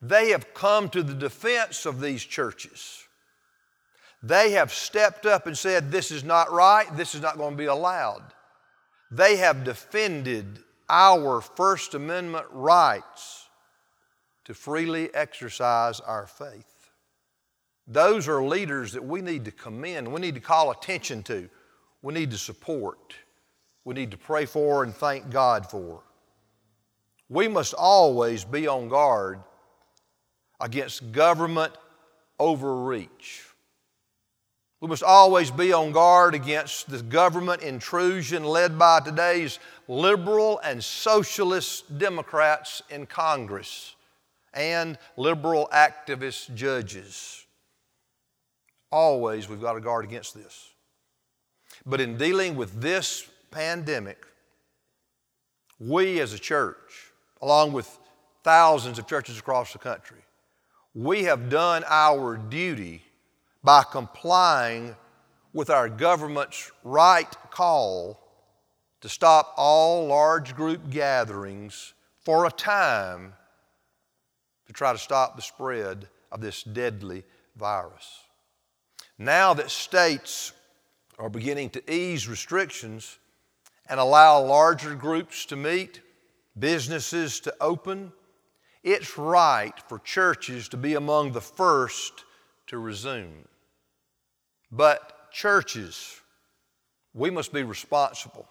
they 0.00 0.30
have 0.30 0.54
come 0.54 0.88
to 0.90 1.02
the 1.02 1.14
defense 1.14 1.84
of 1.84 2.00
these 2.00 2.22
churches. 2.24 3.04
They 4.22 4.52
have 4.52 4.72
stepped 4.72 5.26
up 5.26 5.46
and 5.46 5.56
said, 5.56 5.90
This 5.90 6.10
is 6.10 6.24
not 6.24 6.50
right, 6.52 6.86
this 6.96 7.14
is 7.14 7.20
not 7.20 7.36
going 7.36 7.52
to 7.52 7.56
be 7.56 7.66
allowed. 7.66 8.22
They 9.10 9.36
have 9.36 9.64
defended 9.64 10.60
our 10.88 11.40
First 11.40 11.94
Amendment 11.94 12.46
rights 12.50 13.48
to 14.44 14.54
freely 14.54 15.12
exercise 15.14 16.00
our 16.00 16.26
faith. 16.26 16.90
Those 17.86 18.28
are 18.28 18.42
leaders 18.42 18.92
that 18.92 19.04
we 19.04 19.22
need 19.22 19.46
to 19.46 19.50
commend, 19.50 20.12
we 20.12 20.20
need 20.20 20.34
to 20.34 20.40
call 20.40 20.70
attention 20.70 21.22
to, 21.24 21.48
we 22.02 22.12
need 22.12 22.30
to 22.30 22.38
support, 22.38 23.14
we 23.84 23.94
need 23.94 24.10
to 24.10 24.18
pray 24.18 24.44
for 24.44 24.84
and 24.84 24.94
thank 24.94 25.30
God 25.30 25.70
for. 25.70 26.02
We 27.30 27.48
must 27.48 27.74
always 27.74 28.44
be 28.44 28.66
on 28.66 28.88
guard 28.88 29.40
against 30.60 31.12
government 31.12 31.72
overreach. 32.38 33.47
We 34.80 34.86
must 34.86 35.02
always 35.02 35.50
be 35.50 35.72
on 35.72 35.90
guard 35.90 36.36
against 36.36 36.88
the 36.88 37.02
government 37.02 37.62
intrusion 37.62 38.44
led 38.44 38.78
by 38.78 39.00
today's 39.00 39.58
liberal 39.88 40.60
and 40.62 40.82
socialist 40.82 41.98
Democrats 41.98 42.82
in 42.88 43.06
Congress 43.06 43.96
and 44.54 44.96
liberal 45.16 45.68
activist 45.72 46.54
judges. 46.54 47.44
Always 48.92 49.48
we've 49.48 49.60
got 49.60 49.72
to 49.72 49.80
guard 49.80 50.04
against 50.04 50.34
this. 50.34 50.70
But 51.84 52.00
in 52.00 52.16
dealing 52.16 52.54
with 52.54 52.80
this 52.80 53.28
pandemic, 53.50 54.24
we 55.80 56.20
as 56.20 56.32
a 56.32 56.38
church, 56.38 57.12
along 57.42 57.72
with 57.72 57.98
thousands 58.44 58.98
of 59.00 59.08
churches 59.08 59.38
across 59.38 59.72
the 59.72 59.78
country, 59.78 60.18
we 60.94 61.24
have 61.24 61.50
done 61.50 61.84
our 61.88 62.36
duty 62.36 63.02
by 63.62 63.82
complying 63.82 64.94
with 65.52 65.70
our 65.70 65.88
government's 65.88 66.70
right 66.84 67.36
call 67.50 68.20
to 69.00 69.08
stop 69.08 69.54
all 69.56 70.06
large 70.06 70.54
group 70.54 70.90
gatherings 70.90 71.94
for 72.24 72.46
a 72.46 72.50
time 72.50 73.32
to 74.66 74.72
try 74.72 74.92
to 74.92 74.98
stop 74.98 75.34
the 75.34 75.42
spread 75.42 76.08
of 76.30 76.40
this 76.40 76.62
deadly 76.62 77.24
virus. 77.56 78.22
Now 79.18 79.54
that 79.54 79.70
states 79.70 80.52
are 81.18 81.30
beginning 81.30 81.70
to 81.70 81.92
ease 81.92 82.28
restrictions 82.28 83.18
and 83.88 83.98
allow 83.98 84.40
larger 84.40 84.94
groups 84.94 85.46
to 85.46 85.56
meet, 85.56 86.00
businesses 86.58 87.40
to 87.40 87.54
open, 87.60 88.12
it's 88.84 89.18
right 89.18 89.74
for 89.88 89.98
churches 89.98 90.68
to 90.68 90.76
be 90.76 90.94
among 90.94 91.32
the 91.32 91.40
first 91.40 92.24
to 92.68 92.78
resume. 92.78 93.46
But 94.70 95.30
churches, 95.32 96.20
we 97.14 97.30
must 97.30 97.52
be 97.52 97.62
responsible. 97.62 98.48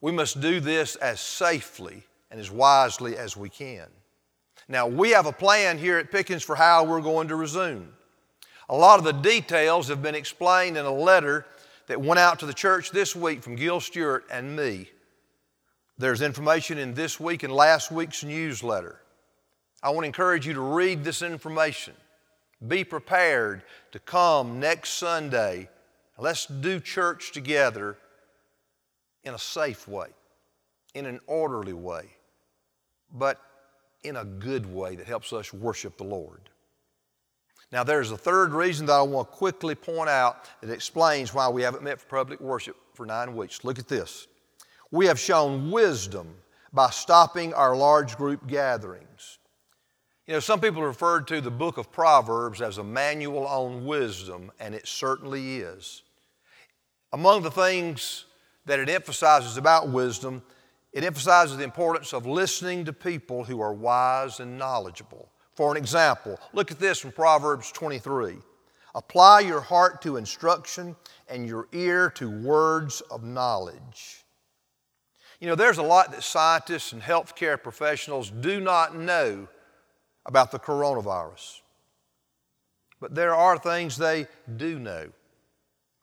We 0.00 0.12
must 0.12 0.40
do 0.40 0.60
this 0.60 0.96
as 0.96 1.20
safely 1.20 2.02
and 2.30 2.40
as 2.40 2.50
wisely 2.50 3.16
as 3.16 3.36
we 3.36 3.48
can. 3.48 3.86
Now, 4.68 4.86
we 4.86 5.10
have 5.10 5.26
a 5.26 5.32
plan 5.32 5.78
here 5.78 5.98
at 5.98 6.10
Pickens 6.10 6.42
for 6.42 6.56
how 6.56 6.84
we're 6.84 7.00
going 7.00 7.28
to 7.28 7.36
resume. 7.36 7.92
A 8.68 8.76
lot 8.76 8.98
of 8.98 9.04
the 9.04 9.12
details 9.12 9.88
have 9.88 10.02
been 10.02 10.16
explained 10.16 10.76
in 10.76 10.84
a 10.84 10.92
letter 10.92 11.46
that 11.86 12.00
went 12.00 12.18
out 12.18 12.40
to 12.40 12.46
the 12.46 12.54
church 12.54 12.90
this 12.90 13.14
week 13.14 13.42
from 13.42 13.54
Gil 13.54 13.80
Stewart 13.80 14.24
and 14.30 14.56
me. 14.56 14.90
There's 15.98 16.20
information 16.20 16.78
in 16.78 16.94
this 16.94 17.20
week 17.20 17.42
and 17.42 17.52
last 17.52 17.92
week's 17.92 18.24
newsletter. 18.24 19.00
I 19.82 19.90
want 19.90 20.02
to 20.02 20.06
encourage 20.06 20.46
you 20.46 20.54
to 20.54 20.60
read 20.60 21.04
this 21.04 21.22
information. 21.22 21.94
Be 22.66 22.84
prepared 22.84 23.62
to 23.92 23.98
come 23.98 24.60
next 24.60 24.90
Sunday. 24.90 25.68
Let's 26.18 26.46
do 26.46 26.80
church 26.80 27.32
together 27.32 27.98
in 29.24 29.34
a 29.34 29.38
safe 29.38 29.86
way, 29.86 30.08
in 30.94 31.04
an 31.04 31.20
orderly 31.26 31.74
way, 31.74 32.06
but 33.12 33.40
in 34.04 34.16
a 34.16 34.24
good 34.24 34.72
way 34.72 34.96
that 34.96 35.06
helps 35.06 35.32
us 35.32 35.52
worship 35.52 35.98
the 35.98 36.04
Lord. 36.04 36.48
Now, 37.72 37.82
there's 37.82 38.12
a 38.12 38.16
third 38.16 38.52
reason 38.54 38.86
that 38.86 38.92
I 38.92 39.02
want 39.02 39.30
to 39.30 39.36
quickly 39.36 39.74
point 39.74 40.08
out 40.08 40.48
that 40.60 40.70
explains 40.70 41.34
why 41.34 41.48
we 41.48 41.62
haven't 41.62 41.82
met 41.82 42.00
for 42.00 42.06
public 42.06 42.40
worship 42.40 42.76
for 42.94 43.04
nine 43.04 43.34
weeks. 43.34 43.64
Look 43.64 43.78
at 43.78 43.88
this. 43.88 44.28
We 44.90 45.06
have 45.06 45.18
shown 45.18 45.70
wisdom 45.70 46.36
by 46.72 46.90
stopping 46.90 47.52
our 47.54 47.76
large 47.76 48.16
group 48.16 48.46
gatherings. 48.46 49.38
You 50.26 50.32
know, 50.32 50.40
some 50.40 50.60
people 50.60 50.82
refer 50.82 51.20
to 51.20 51.40
the 51.40 51.52
book 51.52 51.78
of 51.78 51.92
Proverbs 51.92 52.60
as 52.60 52.78
a 52.78 52.84
manual 52.84 53.46
on 53.46 53.86
wisdom, 53.86 54.50
and 54.58 54.74
it 54.74 54.88
certainly 54.88 55.58
is. 55.58 56.02
Among 57.12 57.42
the 57.42 57.50
things 57.50 58.24
that 58.64 58.80
it 58.80 58.88
emphasizes 58.88 59.56
about 59.56 59.88
wisdom, 59.88 60.42
it 60.92 61.04
emphasizes 61.04 61.56
the 61.56 61.62
importance 61.62 62.12
of 62.12 62.26
listening 62.26 62.84
to 62.86 62.92
people 62.92 63.44
who 63.44 63.60
are 63.60 63.72
wise 63.72 64.40
and 64.40 64.58
knowledgeable. 64.58 65.28
For 65.54 65.70
an 65.70 65.76
example, 65.76 66.40
look 66.52 66.72
at 66.72 66.80
this 66.80 66.98
from 66.98 67.12
Proverbs 67.12 67.70
23. 67.70 68.34
Apply 68.96 69.40
your 69.40 69.60
heart 69.60 70.02
to 70.02 70.16
instruction 70.16 70.96
and 71.28 71.46
your 71.46 71.68
ear 71.70 72.10
to 72.16 72.28
words 72.28 73.00
of 73.12 73.22
knowledge. 73.22 74.24
You 75.38 75.46
know, 75.46 75.54
there's 75.54 75.78
a 75.78 75.82
lot 75.82 76.10
that 76.10 76.24
scientists 76.24 76.92
and 76.92 77.00
healthcare 77.00 77.62
professionals 77.62 78.30
do 78.30 78.58
not 78.58 78.96
know 78.96 79.46
about 80.26 80.50
the 80.50 80.58
coronavirus. 80.58 81.60
But 83.00 83.14
there 83.14 83.34
are 83.34 83.58
things 83.58 83.96
they 83.96 84.26
do 84.56 84.78
know, 84.78 85.08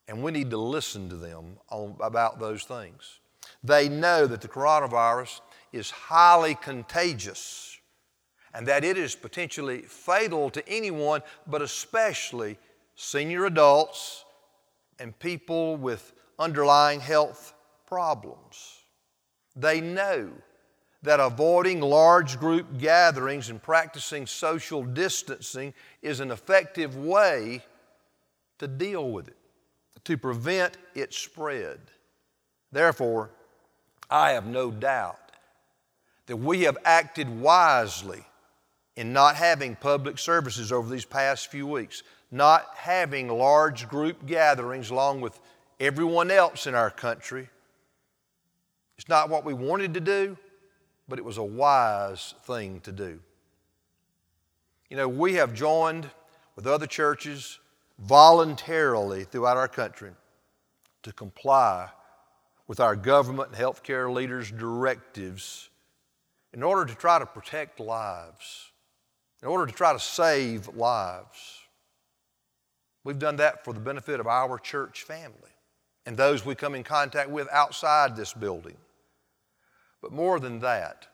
and 0.07 0.23
we 0.23 0.31
need 0.31 0.49
to 0.49 0.57
listen 0.57 1.09
to 1.09 1.15
them 1.15 1.57
on, 1.69 1.95
about 1.99 2.39
those 2.39 2.63
things. 2.63 3.19
They 3.63 3.89
know 3.89 4.25
that 4.25 4.41
the 4.41 4.47
coronavirus 4.47 5.41
is 5.71 5.91
highly 5.91 6.55
contagious 6.55 7.77
and 8.53 8.67
that 8.67 8.83
it 8.83 8.97
is 8.97 9.15
potentially 9.15 9.81
fatal 9.81 10.49
to 10.51 10.67
anyone, 10.69 11.21
but 11.47 11.61
especially 11.61 12.57
senior 12.95 13.45
adults 13.45 14.25
and 14.99 15.17
people 15.19 15.75
with 15.75 16.13
underlying 16.37 16.99
health 16.99 17.53
problems. 17.87 18.83
They 19.55 19.81
know 19.81 20.31
that 21.03 21.19
avoiding 21.19 21.81
large 21.81 22.39
group 22.39 22.77
gatherings 22.79 23.49
and 23.49 23.61
practicing 23.61 24.25
social 24.25 24.83
distancing 24.83 25.73
is 26.01 26.21
an 26.21 26.31
effective 26.31 26.95
way 26.95 27.61
to 28.57 28.67
deal 28.67 29.11
with 29.11 29.27
it, 29.27 29.37
to 30.05 30.17
prevent 30.17 30.77
its 30.95 31.17
spread. 31.17 31.79
Therefore, 32.71 33.29
I 34.09 34.31
have 34.31 34.47
no 34.47 34.71
doubt 34.71 35.19
that 36.27 36.37
we 36.37 36.61
have 36.61 36.77
acted 36.85 37.27
wisely 37.41 38.23
in 38.95 39.11
not 39.11 39.35
having 39.35 39.75
public 39.75 40.17
services 40.17 40.71
over 40.71 40.89
these 40.89 41.05
past 41.05 41.51
few 41.51 41.67
weeks, 41.67 42.03
not 42.31 42.65
having 42.75 43.27
large 43.27 43.89
group 43.89 44.25
gatherings 44.25 44.89
along 44.89 45.19
with 45.19 45.37
everyone 45.81 46.31
else 46.31 46.65
in 46.65 46.75
our 46.75 46.89
country. 46.89 47.49
It's 48.97 49.09
not 49.09 49.29
what 49.29 49.43
we 49.43 49.53
wanted 49.53 49.95
to 49.95 49.99
do, 49.99 50.37
but 51.07 51.19
it 51.19 51.25
was 51.25 51.37
a 51.37 51.43
wise 51.43 52.33
thing 52.43 52.79
to 52.81 52.91
do. 52.91 53.19
You 54.89 54.97
know, 54.97 55.07
we 55.07 55.35
have 55.35 55.53
joined 55.53 56.09
with 56.55 56.67
other 56.67 56.85
churches 56.87 57.59
voluntarily 57.99 59.23
throughout 59.23 59.57
our 59.57 59.67
country 59.67 60.11
to 61.03 61.11
comply 61.11 61.89
with 62.67 62.79
our 62.79 62.95
government 62.95 63.49
and 63.49 63.57
healthcare 63.57 64.11
leaders' 64.13 64.51
directives 64.51 65.69
in 66.53 66.63
order 66.63 66.85
to 66.85 66.95
try 66.95 67.19
to 67.19 67.25
protect 67.25 67.79
lives, 67.79 68.71
in 69.41 69.47
order 69.47 69.65
to 69.65 69.71
try 69.71 69.91
to 69.91 69.99
save 69.99 70.67
lives. 70.75 71.59
We've 73.03 73.19
done 73.19 73.35
that 73.37 73.65
for 73.65 73.73
the 73.73 73.79
benefit 73.79 74.19
of 74.19 74.27
our 74.27 74.57
church 74.57 75.03
family 75.03 75.51
and 76.05 76.15
those 76.15 76.45
we 76.45 76.55
come 76.55 76.75
in 76.75 76.83
contact 76.83 77.29
with 77.29 77.47
outside 77.51 78.15
this 78.15 78.33
building. 78.33 78.77
But 80.03 80.11
more 80.11 80.37
than 80.37 80.59
that, 80.59 81.07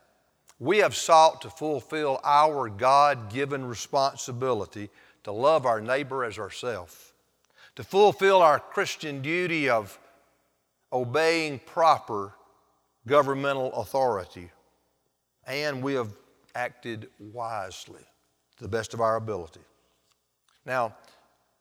we 0.57 0.79
have 0.79 0.95
sought 0.95 1.43
to 1.43 1.49
fulfill 1.51 2.19
our 2.23 2.69
God 2.69 3.31
given 3.31 3.63
responsibility 3.63 4.89
to 5.25 5.31
love 5.31 5.67
our 5.67 5.79
neighbor 5.79 6.25
as 6.25 6.39
ourselves, 6.39 7.13
to 7.75 7.83
fulfill 7.83 8.41
our 8.41 8.59
Christian 8.59 9.21
duty 9.21 9.69
of 9.69 9.99
obeying 10.91 11.59
proper 11.67 12.33
governmental 13.05 13.71
authority, 13.73 14.49
and 15.45 15.83
we 15.83 15.93
have 15.93 16.11
acted 16.55 17.09
wisely 17.19 18.01
to 18.57 18.63
the 18.63 18.69
best 18.69 18.95
of 18.95 19.01
our 19.01 19.17
ability. 19.17 19.61
Now, 20.65 20.95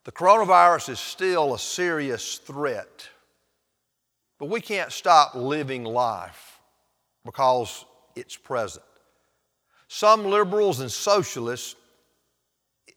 the 0.04 0.12
coronavirus 0.12 0.88
is 0.88 0.98
still 0.98 1.52
a 1.52 1.58
serious 1.58 2.38
threat, 2.38 3.06
but 4.38 4.48
we 4.48 4.62
can't 4.62 4.92
stop 4.92 5.34
living 5.34 5.84
life 5.84 6.47
because 7.24 7.84
it's 8.16 8.36
present. 8.36 8.84
Some 9.88 10.26
liberals 10.26 10.80
and 10.80 10.90
socialists 10.90 11.76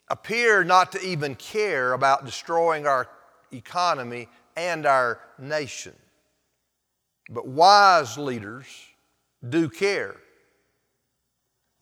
appear 0.09 0.63
not 0.63 0.91
to 0.91 1.01
even 1.01 1.35
care 1.35 1.93
about 1.93 2.25
destroying 2.25 2.85
our 2.85 3.07
economy 3.53 4.27
and 4.55 4.85
our 4.85 5.19
nation. 5.39 5.93
But 7.29 7.47
wise 7.47 8.17
leaders 8.17 8.65
do 9.47 9.69
care. 9.69 10.17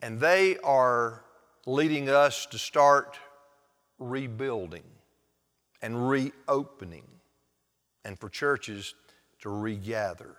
And 0.02 0.20
they 0.20 0.58
are 0.60 1.24
leading 1.66 2.10
us 2.10 2.46
to 2.48 2.58
start 2.58 3.18
rebuilding 3.98 4.84
and 5.82 6.10
reopening, 6.10 7.06
and 8.04 8.20
for 8.20 8.30
churches 8.30 8.96
to 9.42 9.50
regather. 9.50 10.36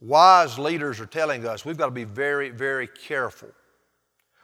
Wise 0.00 0.58
leaders 0.58 0.98
are 0.98 1.06
telling 1.06 1.46
us 1.46 1.64
we've 1.64 1.76
got 1.76 1.86
to 1.86 1.92
be 1.92 2.04
very, 2.04 2.50
very 2.50 2.86
careful. 2.86 3.50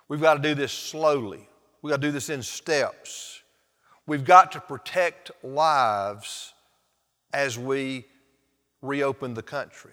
We've 0.09 0.21
got 0.21 0.35
to 0.35 0.41
do 0.41 0.55
this 0.55 0.73
slowly. 0.73 1.49
We've 1.83 1.91
got 1.91 2.01
to 2.01 2.07
do 2.07 2.13
this 2.13 2.29
in 2.29 2.43
steps. 2.43 3.43
We've 4.07 4.25
got 4.25 4.53
to 4.53 4.61
protect 4.61 5.31
lives 5.43 6.53
as 7.33 7.59
we 7.59 8.07
reopen 8.83 9.35
the 9.35 9.43
country. 9.43 9.93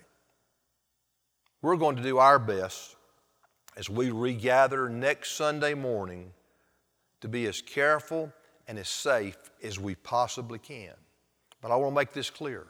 We're 1.61 1.77
going 1.77 1.95
to 1.95 2.03
do 2.03 2.17
our 2.17 2.39
best 2.39 2.95
as 3.77 3.89
we 3.89 4.11
regather 4.11 4.89
next 4.89 5.31
Sunday 5.31 5.73
morning 5.73 6.31
to 7.21 7.27
be 7.27 7.47
as 7.47 7.61
careful 7.61 8.31
and 8.67 8.77
as 8.77 8.89
safe 8.89 9.37
as 9.63 9.79
we 9.79 9.95
possibly 9.95 10.59
can. 10.59 10.93
But 11.61 11.71
I 11.71 11.77
want 11.77 11.91
to 11.91 11.95
make 11.95 12.11
this 12.11 12.29
clear. 12.29 12.67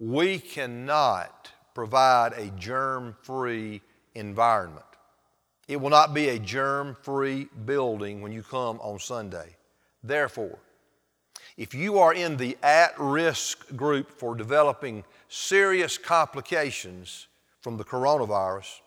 We 0.00 0.38
cannot 0.38 1.52
provide 1.78 2.32
a 2.32 2.50
germ 2.58 3.14
free 3.22 3.80
environment. 4.16 4.84
It 5.68 5.80
will 5.80 5.90
not 5.90 6.12
be 6.12 6.30
a 6.30 6.36
germ 6.36 6.96
free 7.02 7.46
building 7.66 8.20
when 8.20 8.32
you 8.32 8.42
come 8.42 8.80
on 8.80 8.98
Sunday. 8.98 9.54
Therefore, 10.02 10.58
if 11.56 11.74
you 11.74 12.00
are 12.00 12.12
in 12.12 12.36
the 12.36 12.58
at 12.64 12.98
risk 12.98 13.76
group 13.76 14.10
for 14.10 14.34
developing 14.34 15.04
serious 15.28 15.96
complications 15.96 17.28
from 17.60 17.76
the 17.76 17.84
coronavirus, 17.84 18.80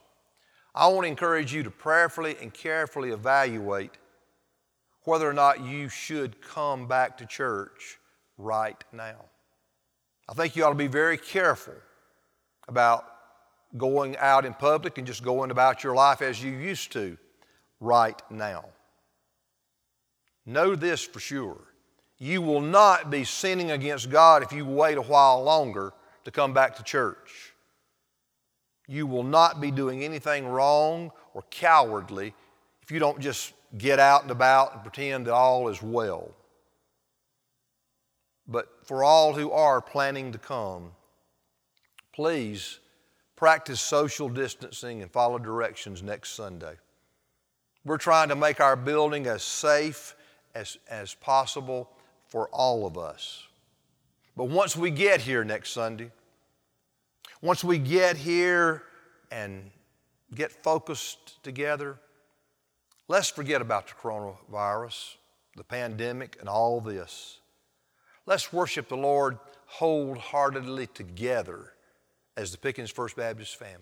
I 0.75 0.88
want 0.88 1.06
to 1.06 1.08
encourage 1.08 1.54
you 1.54 1.63
to 1.63 1.71
prayerfully 1.71 2.36
and 2.41 2.54
carefully 2.54 3.12
evaluate 3.12 3.91
whether 5.06 5.30
or 5.30 5.34
not 5.34 5.63
you 5.63 5.88
should 5.88 6.41
come 6.41 6.89
back 6.89 7.17
to 7.19 7.25
church 7.25 7.99
right 8.38 8.84
now. 8.91 9.23
I 10.27 10.34
think 10.34 10.58
you 10.58 10.65
ought 10.65 10.71
to 10.71 10.75
be 10.75 10.88
very 10.88 11.17
careful 11.17 11.75
about 12.67 13.06
going 13.78 14.17
out 14.17 14.45
in 14.45 14.54
public 14.54 14.97
and 14.97 15.08
just 15.08 15.24
going 15.24 15.52
about 15.52 15.84
your 15.84 15.95
life 15.95 16.21
as 16.21 16.43
you 16.43 16.52
used 16.52 16.91
to 16.91 17.17
right 17.80 18.21
now. 18.30 18.65
Know 20.45 20.76
this 20.76 21.04
for 21.04 21.19
sure. 21.19 21.58
You 22.17 22.41
will 22.41 22.62
not 22.62 23.10
be 23.10 23.24
sinning 23.24 23.71
against 23.71 24.10
God 24.10 24.43
if 24.43 24.52
you 24.52 24.65
wait 24.65 24.97
a 24.97 25.02
while 25.02 25.43
longer 25.43 25.93
to 26.26 26.32
come 26.32 26.54
back 26.54 26.76
to 26.76 26.84
church. 26.84 27.54
You 28.88 29.08
will 29.08 29.24
not 29.24 29.62
be 29.62 29.71
doing 29.71 30.04
anything 30.04 30.47
wrong 30.47 31.12
or 31.34 31.43
cowardly 31.50 32.34
if 32.82 32.91
you 32.91 33.00
don't 33.00 33.19
just 33.19 33.54
get 33.78 34.00
out 34.00 34.24
and 34.24 34.32
about 34.32 34.74
and 34.74 34.84
pretend 34.84 35.28
that 35.28 35.34
all 35.34 35.69
is 35.69 35.82
well. 35.82 36.30
But 38.47 38.67
for 38.84 39.04
all 39.04 39.34
who 39.34 39.52
are 39.52 39.82
planning 39.82 40.32
to 40.34 40.38
come, 40.38 40.91
please 42.13 42.80
practice 43.36 43.82
social 43.82 44.30
distancing 44.30 45.02
and 45.02 45.12
follow 45.12 45.39
directions 45.39 46.04
next 46.04 46.34
Sunday. 46.34 46.76
We're 47.84 47.97
trying 47.97 48.30
to 48.30 48.36
make 48.36 48.60
our 48.60 48.76
building 48.76 49.28
as 49.28 49.43
safe 49.43 50.15
as, 50.54 50.78
as 50.89 51.15
possible 51.15 51.89
for 52.28 52.47
all 52.50 52.86
of 52.86 52.97
us. 52.97 53.47
But 54.38 54.45
once 54.45 54.76
we 54.78 54.91
get 54.91 55.21
here 55.21 55.43
next 55.43 55.71
Sunday, 55.71 56.12
Once 57.41 57.63
we 57.63 57.80
get 57.80 58.17
here 58.17 58.84
and 59.32 59.71
get 60.36 60.52
focused 60.52 61.43
together, 61.43 61.97
let's 63.08 63.30
forget 63.30 63.62
about 63.62 63.88
the 63.88 63.93
coronavirus, 63.95 65.15
the 65.56 65.63
pandemic, 65.63 66.38
and 66.39 66.47
all 66.47 66.80
this. 66.80 67.39
Let's 68.28 68.54
worship 68.54 68.89
the 68.89 68.95
Lord 68.95 69.39
wholeheartedly 69.65 70.88
together 70.88 71.74
as 72.41 72.51
the 72.51 72.58
Pickens 72.58 72.89
First 72.89 73.15
Baptist 73.15 73.56
family. 73.56 73.77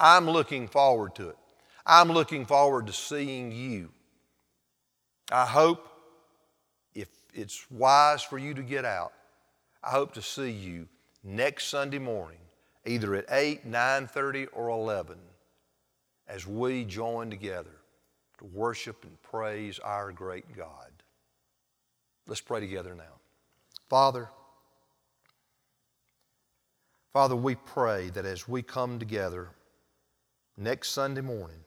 I'm 0.00 0.28
looking 0.28 0.68
forward 0.68 1.14
to 1.16 1.28
it. 1.28 1.36
I'm 1.84 2.10
looking 2.10 2.46
forward 2.46 2.86
to 2.86 2.94
seeing 2.94 3.52
you. 3.52 3.90
I 5.30 5.44
hope 5.44 5.86
if 6.94 7.08
it's 7.34 7.70
wise 7.70 8.22
for 8.22 8.38
you 8.38 8.54
to 8.54 8.62
get 8.62 8.86
out, 8.86 9.12
I 9.84 9.90
hope 9.90 10.14
to 10.14 10.22
see 10.22 10.50
you 10.50 10.88
next 11.22 11.66
Sunday 11.66 11.98
morning, 11.98 12.40
either 12.86 13.14
at 13.14 13.26
8, 13.30 13.66
9:30 13.66 14.48
or 14.54 14.70
11, 14.70 15.18
as 16.26 16.46
we 16.46 16.84
join 16.84 17.28
together 17.28 17.82
to 18.38 18.44
worship 18.46 19.04
and 19.04 19.20
praise 19.22 19.78
our 19.78 20.10
great 20.10 20.56
God. 20.56 20.90
Let's 22.26 22.40
pray 22.40 22.60
together 22.60 22.94
now. 22.94 23.20
Father, 23.90 24.30
Father, 27.18 27.34
we 27.34 27.56
pray 27.56 28.10
that 28.10 28.24
as 28.24 28.46
we 28.46 28.62
come 28.62 29.00
together 29.00 29.48
next 30.56 30.90
Sunday 30.90 31.20
morning, 31.20 31.58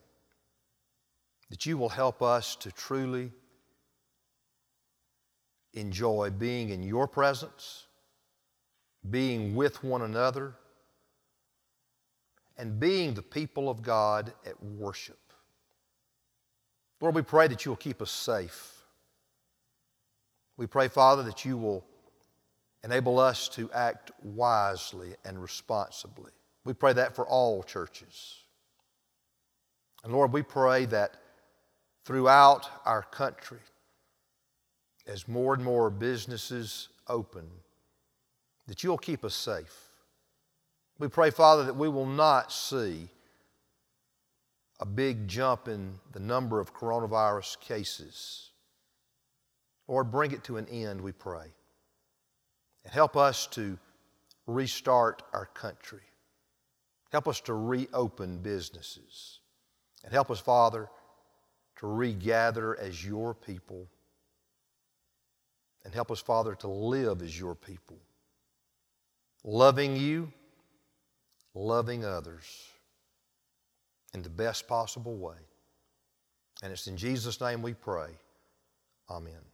that 1.50 1.66
you 1.66 1.78
will 1.78 1.90
help 1.90 2.22
us 2.22 2.56
to 2.56 2.72
truly 2.72 3.34
enjoy 5.74 6.30
being 6.30 6.70
in 6.70 6.82
your 6.82 7.06
presence, 7.06 7.88
being 9.10 9.54
with 9.54 9.84
one 9.84 10.04
another, 10.04 10.56
and 12.58 12.80
being 12.80 13.14
the 13.14 13.22
people 13.22 13.70
of 13.70 13.82
God 13.82 14.32
at 14.46 14.64
worship. 14.64 15.20
Lord, 17.02 17.14
we 17.14 17.24
pray 17.24 17.50
that 17.50 17.66
you 17.66 17.72
will 17.72 17.76
keep 17.76 18.02
us 18.02 18.12
safe. 18.12 18.86
We 20.56 20.66
pray, 20.66 20.88
Father, 20.88 21.24
that 21.24 21.44
you 21.44 21.58
will 21.58 21.84
enable 22.84 23.20
us 23.20 23.48
to 23.50 23.70
act 23.72 24.12
wisely 24.24 25.16
and 25.24 25.42
responsibly. 25.42 26.32
We 26.66 26.74
pray 26.74 26.94
that 26.94 27.16
for 27.16 27.26
all 27.26 27.64
churches. 27.64 28.38
And 30.04 30.14
Lord, 30.14 30.34
we 30.34 30.42
pray 30.42 30.86
that 30.86 31.16
throughout 32.06 32.70
our 32.86 33.04
country, 33.04 33.60
as 35.08 35.28
more 35.28 35.54
and 35.54 35.64
more 35.64 35.90
businesses 35.90 36.90
open, 37.08 37.48
that 38.68 38.84
you'll 38.84 38.98
keep 38.98 39.26
us 39.26 39.36
safe. 39.36 39.90
We 41.00 41.08
pray, 41.08 41.32
Father, 41.32 41.64
that 41.64 41.76
we 41.76 41.90
will 41.90 42.06
not 42.06 42.52
see 42.52 43.10
a 44.80 44.86
big 44.86 45.28
jump 45.28 45.68
in 45.68 46.00
the 46.12 46.20
number 46.20 46.60
of 46.60 46.74
coronavirus 46.74 47.60
cases. 47.60 48.50
Lord, 49.88 50.12
bring 50.12 50.32
it 50.32 50.44
to 50.46 50.58
an 50.58 50.68
end, 50.68 51.02
we 51.02 51.12
pray. 51.12 51.48
And 52.84 52.94
help 52.94 53.16
us 53.16 53.48
to 53.48 53.78
restart 54.48 55.24
our 55.34 55.46
country. 55.46 56.02
Help 57.12 57.28
us 57.28 57.42
to 57.42 57.54
reopen 57.54 58.38
businesses. 58.38 59.40
And 60.04 60.14
help 60.14 60.32
us, 60.32 60.40
Father, 60.40 60.90
to 61.78 61.88
regather 61.88 62.80
as 62.80 63.06
your 63.06 63.34
people. 63.34 63.88
And 65.84 65.94
help 65.94 66.12
us, 66.12 66.20
Father, 66.20 66.56
to 66.56 66.68
live 66.68 67.22
as 67.22 67.40
your 67.40 67.56
people, 67.56 67.98
loving 69.44 69.96
you, 69.96 70.32
loving 71.54 72.06
others 72.06 72.46
in 74.14 74.22
the 74.22 74.30
best 74.30 74.68
possible 74.68 75.16
way. 75.16 75.38
And 76.62 76.72
it's 76.72 76.88
in 76.88 76.98
Jesus' 76.98 77.42
name 77.42 77.62
we 77.62 77.74
pray. 77.74 78.10
Amen. 79.10 79.51